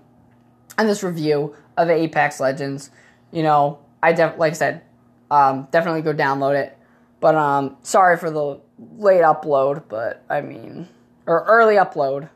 and 0.78 0.88
this 0.88 1.02
review 1.02 1.54
of 1.76 1.90
Apex 1.90 2.38
Legends. 2.40 2.90
You 3.32 3.42
know, 3.42 3.80
I 4.02 4.12
def- 4.12 4.38
like 4.38 4.52
I 4.52 4.56
said, 4.56 4.82
um, 5.30 5.66
definitely 5.72 6.02
go 6.02 6.14
download 6.14 6.56
it. 6.56 6.78
But 7.20 7.34
um, 7.34 7.76
sorry 7.82 8.16
for 8.16 8.30
the 8.30 8.60
late 8.98 9.22
upload, 9.22 9.84
but 9.88 10.24
I 10.28 10.40
mean, 10.40 10.88
or 11.26 11.44
early 11.44 11.76
upload, 11.76 12.28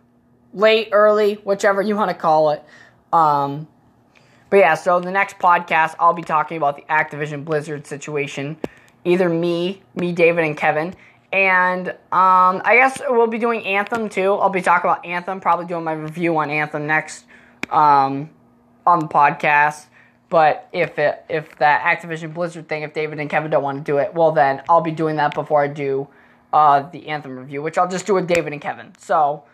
late, 0.52 0.88
early, 0.92 1.34
whichever 1.34 1.82
you 1.82 1.96
want 1.96 2.11
to 2.11 2.16
call 2.16 2.50
it. 2.50 2.64
Um, 3.12 3.68
but 4.50 4.58
yeah, 4.58 4.74
so 4.74 5.00
the 5.00 5.11
next 5.11 5.38
podcast, 5.38 5.94
I'll 5.98 6.14
be 6.14 6.22
talking 6.22 6.56
about 6.56 6.76
the 6.76 6.82
Activision 6.82 7.44
Blizzard 7.44 7.87
situation. 7.87 8.56
Either 9.04 9.28
me, 9.28 9.82
me, 9.94 10.12
David, 10.12 10.44
and 10.44 10.56
Kevin. 10.56 10.94
And 11.32 11.88
um, 11.88 12.62
I 12.64 12.76
guess 12.76 13.02
we'll 13.08 13.26
be 13.26 13.38
doing 13.38 13.64
Anthem 13.66 14.08
too. 14.08 14.32
I'll 14.34 14.48
be 14.48 14.62
talking 14.62 14.90
about 14.90 15.04
Anthem, 15.04 15.40
probably 15.40 15.66
doing 15.66 15.84
my 15.84 15.92
review 15.92 16.37
on 16.38 16.50
Anthem 16.50 16.87
next 16.87 17.26
um, 17.70 18.30
on 18.87 19.00
the 19.00 19.08
podcast. 19.08 19.87
But 20.30 20.68
if 20.72 20.98
it, 20.98 21.24
if 21.28 21.56
that 21.58 21.82
Activision 21.82 22.32
Blizzard 22.32 22.68
thing, 22.68 22.82
if 22.82 22.94
David 22.94 23.18
and 23.20 23.28
Kevin 23.28 23.50
don't 23.50 23.62
want 23.62 23.78
to 23.78 23.84
do 23.84 23.98
it, 23.98 24.14
well 24.14 24.32
then 24.32 24.62
I'll 24.68 24.80
be 24.80 24.90
doing 24.90 25.16
that 25.16 25.34
before 25.34 25.62
I 25.62 25.68
do 25.68 26.08
uh, 26.52 26.80
the 26.90 27.08
Anthem 27.08 27.38
review, 27.38 27.62
which 27.62 27.78
I'll 27.78 27.88
just 27.88 28.06
do 28.06 28.14
with 28.14 28.26
David 28.26 28.52
and 28.52 28.62
Kevin. 28.62 28.92
So 28.98 29.44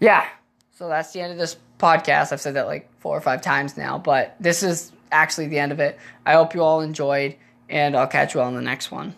yeah, 0.00 0.26
so 0.72 0.88
that's 0.88 1.12
the 1.12 1.20
end 1.20 1.32
of 1.32 1.38
this 1.38 1.56
podcast. 1.78 2.32
I've 2.32 2.40
said 2.40 2.54
that 2.54 2.66
like 2.66 2.88
four 3.00 3.16
or 3.16 3.20
five 3.20 3.42
times 3.42 3.76
now, 3.76 3.98
but 3.98 4.36
this 4.40 4.62
is 4.62 4.92
actually 5.12 5.48
the 5.48 5.58
end 5.58 5.72
of 5.72 5.80
it. 5.80 5.98
I 6.26 6.32
hope 6.34 6.54
you 6.54 6.62
all 6.62 6.80
enjoyed, 6.80 7.36
and 7.68 7.96
I'll 7.96 8.06
catch 8.06 8.34
you 8.34 8.40
all 8.40 8.48
in 8.48 8.54
the 8.54 8.62
next 8.62 8.90
one. 8.90 9.14